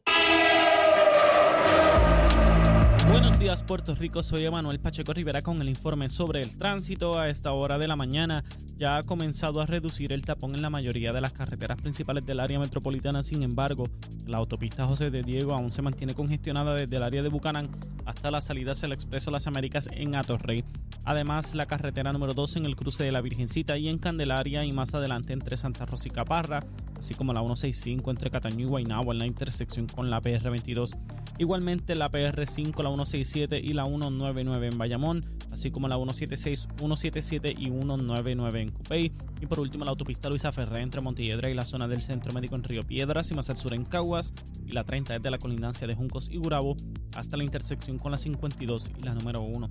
Buenos 3.15 3.39
días 3.39 3.63
Puerto 3.63 3.95
Rico, 3.95 4.21
soy 4.21 4.43
Emanuel 4.43 4.81
Pacheco 4.81 5.13
Rivera 5.13 5.41
con 5.41 5.61
el 5.61 5.69
informe 5.69 6.09
sobre 6.09 6.41
el 6.41 6.57
tránsito. 6.57 7.17
A 7.17 7.29
esta 7.29 7.53
hora 7.53 7.77
de 7.77 7.87
la 7.87 7.95
mañana 7.95 8.43
ya 8.75 8.97
ha 8.97 9.03
comenzado 9.03 9.61
a 9.61 9.65
reducir 9.65 10.11
el 10.11 10.25
tapón 10.25 10.53
en 10.53 10.61
la 10.61 10.69
mayoría 10.69 11.13
de 11.13 11.21
las 11.21 11.31
carreteras 11.31 11.81
principales 11.81 12.25
del 12.25 12.41
área 12.41 12.59
metropolitana. 12.59 13.23
Sin 13.23 13.41
embargo, 13.41 13.87
la 14.25 14.39
autopista 14.39 14.85
José 14.85 15.11
de 15.11 15.23
Diego 15.23 15.53
aún 15.53 15.71
se 15.71 15.81
mantiene 15.81 16.13
congestionada 16.13 16.73
desde 16.73 16.97
el 16.97 17.03
área 17.03 17.23
de 17.23 17.29
Bucanán 17.29 17.69
hasta 18.05 18.31
la 18.31 18.41
salida 18.41 18.73
hacia 18.73 18.87
el 18.87 18.91
Expreso 18.91 19.31
Las 19.31 19.47
Américas 19.47 19.87
en 19.93 20.15
Atorrey. 20.15 20.65
Además, 21.05 21.55
la 21.55 21.67
carretera 21.67 22.11
número 22.11 22.33
2 22.33 22.57
en 22.57 22.65
el 22.65 22.75
cruce 22.75 23.03
de 23.03 23.11
la 23.11 23.21
Virgencita 23.21 23.77
y 23.77 23.87
en 23.87 23.97
Candelaria 23.97 24.65
y 24.65 24.73
más 24.73 24.93
adelante 24.93 25.33
entre 25.33 25.55
Santa 25.55 25.85
Rosa 25.85 26.07
y 26.07 26.11
Caparra, 26.11 26.61
así 26.97 27.13
como 27.13 27.31
la 27.31 27.41
165 27.41 28.11
entre 28.11 28.29
Cataño 28.29 28.65
y 28.65 28.69
Guaynabo 28.69 29.11
en 29.11 29.19
la 29.19 29.25
intersección 29.25 29.87
con 29.87 30.09
la 30.09 30.21
PR22. 30.21 30.97
Igualmente 31.37 31.95
la 31.95 32.11
PR5, 32.11 32.81
la 32.81 32.89
167 33.05 33.59
y 33.59 33.73
la 33.73 33.85
199 33.85 34.67
en 34.67 34.77
Bayamón, 34.77 35.25
así 35.51 35.71
como 35.71 35.87
la 35.87 35.95
176, 35.95 36.67
177 36.77 37.55
y 37.57 37.65
199 37.65 38.61
en 38.61 38.71
Cupey. 38.71 39.11
Y 39.41 39.45
por 39.45 39.59
último 39.59 39.85
la 39.85 39.91
autopista 39.91 40.29
Luisa 40.29 40.51
Ferré 40.51 40.81
entre 40.81 41.01
Montelledra 41.01 41.49
y 41.49 41.53
la 41.53 41.65
zona 41.65 41.87
del 41.87 42.01
Centro 42.01 42.33
Médico 42.33 42.55
en 42.55 42.63
Río 42.63 42.83
Piedras 42.83 43.31
y 43.31 43.35
más 43.35 43.49
al 43.49 43.57
sur 43.57 43.73
en 43.73 43.85
Caguas. 43.85 44.33
Y 44.65 44.71
la 44.71 44.83
30 44.83 45.13
desde 45.13 45.31
la 45.31 45.37
colindancia 45.37 45.87
de 45.87 45.95
Juncos 45.95 46.29
y 46.31 46.37
Gurabo 46.37 46.75
hasta 47.15 47.37
la 47.37 47.43
intersección 47.43 47.99
con 47.99 48.11
la 48.11 48.17
52 48.17 48.91
y 48.97 49.03
la 49.03 49.13
número 49.13 49.41
1. 49.41 49.69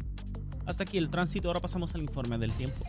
Hasta 0.67 0.85
aquí 0.85 0.97
el 0.97 1.11
tránsito, 1.11 1.49
ahora 1.49 1.61
pasamos 1.61 1.95
al 1.95 2.03
informe 2.03 2.39
del 2.39 2.53
tiempo. 2.53 2.85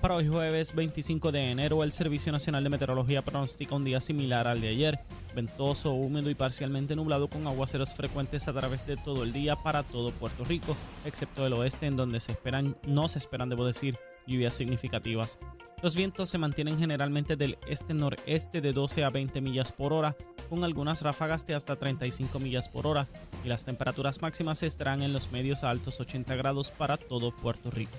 Para 0.00 0.16
hoy 0.16 0.26
jueves 0.26 0.74
25 0.74 1.30
de 1.30 1.52
enero, 1.52 1.84
el 1.84 1.92
Servicio 1.92 2.32
Nacional 2.32 2.64
de 2.64 2.70
Meteorología 2.70 3.22
pronostica 3.22 3.76
un 3.76 3.84
día 3.84 4.00
similar 4.00 4.48
al 4.48 4.60
de 4.60 4.68
ayer, 4.68 4.98
ventoso, 5.34 5.92
húmedo 5.92 6.30
y 6.30 6.34
parcialmente 6.34 6.96
nublado 6.96 7.28
con 7.28 7.46
aguaceros 7.46 7.94
frecuentes 7.94 8.48
a 8.48 8.52
través 8.52 8.86
de 8.86 8.96
todo 8.96 9.22
el 9.22 9.32
día 9.32 9.56
para 9.56 9.82
todo 9.82 10.10
Puerto 10.12 10.44
Rico, 10.44 10.76
excepto 11.04 11.46
el 11.46 11.52
oeste 11.54 11.86
en 11.86 11.96
donde 11.96 12.20
se 12.20 12.32
esperan, 12.32 12.76
no 12.86 13.08
se 13.08 13.18
esperan, 13.18 13.48
debo 13.48 13.66
decir, 13.66 13.98
lluvias 14.26 14.54
significativas. 14.54 15.38
Los 15.82 15.96
vientos 15.96 16.30
se 16.30 16.38
mantienen 16.38 16.78
generalmente 16.78 17.34
del 17.34 17.58
este-noreste 17.66 18.60
de 18.60 18.72
12 18.72 19.02
a 19.02 19.10
20 19.10 19.40
millas 19.40 19.72
por 19.72 19.92
hora, 19.92 20.16
con 20.48 20.62
algunas 20.62 21.02
ráfagas 21.02 21.44
de 21.46 21.54
hasta 21.54 21.76
35 21.76 22.38
millas 22.38 22.68
por 22.68 22.86
hora, 22.86 23.08
y 23.44 23.48
las 23.48 23.64
temperaturas 23.64 24.22
máximas 24.22 24.62
estarán 24.62 25.02
en 25.02 25.12
los 25.12 25.32
medios 25.32 25.64
a 25.64 25.70
altos 25.70 25.98
80 25.98 26.36
grados 26.36 26.70
para 26.70 26.98
todo 26.98 27.34
Puerto 27.34 27.70
Rico. 27.70 27.98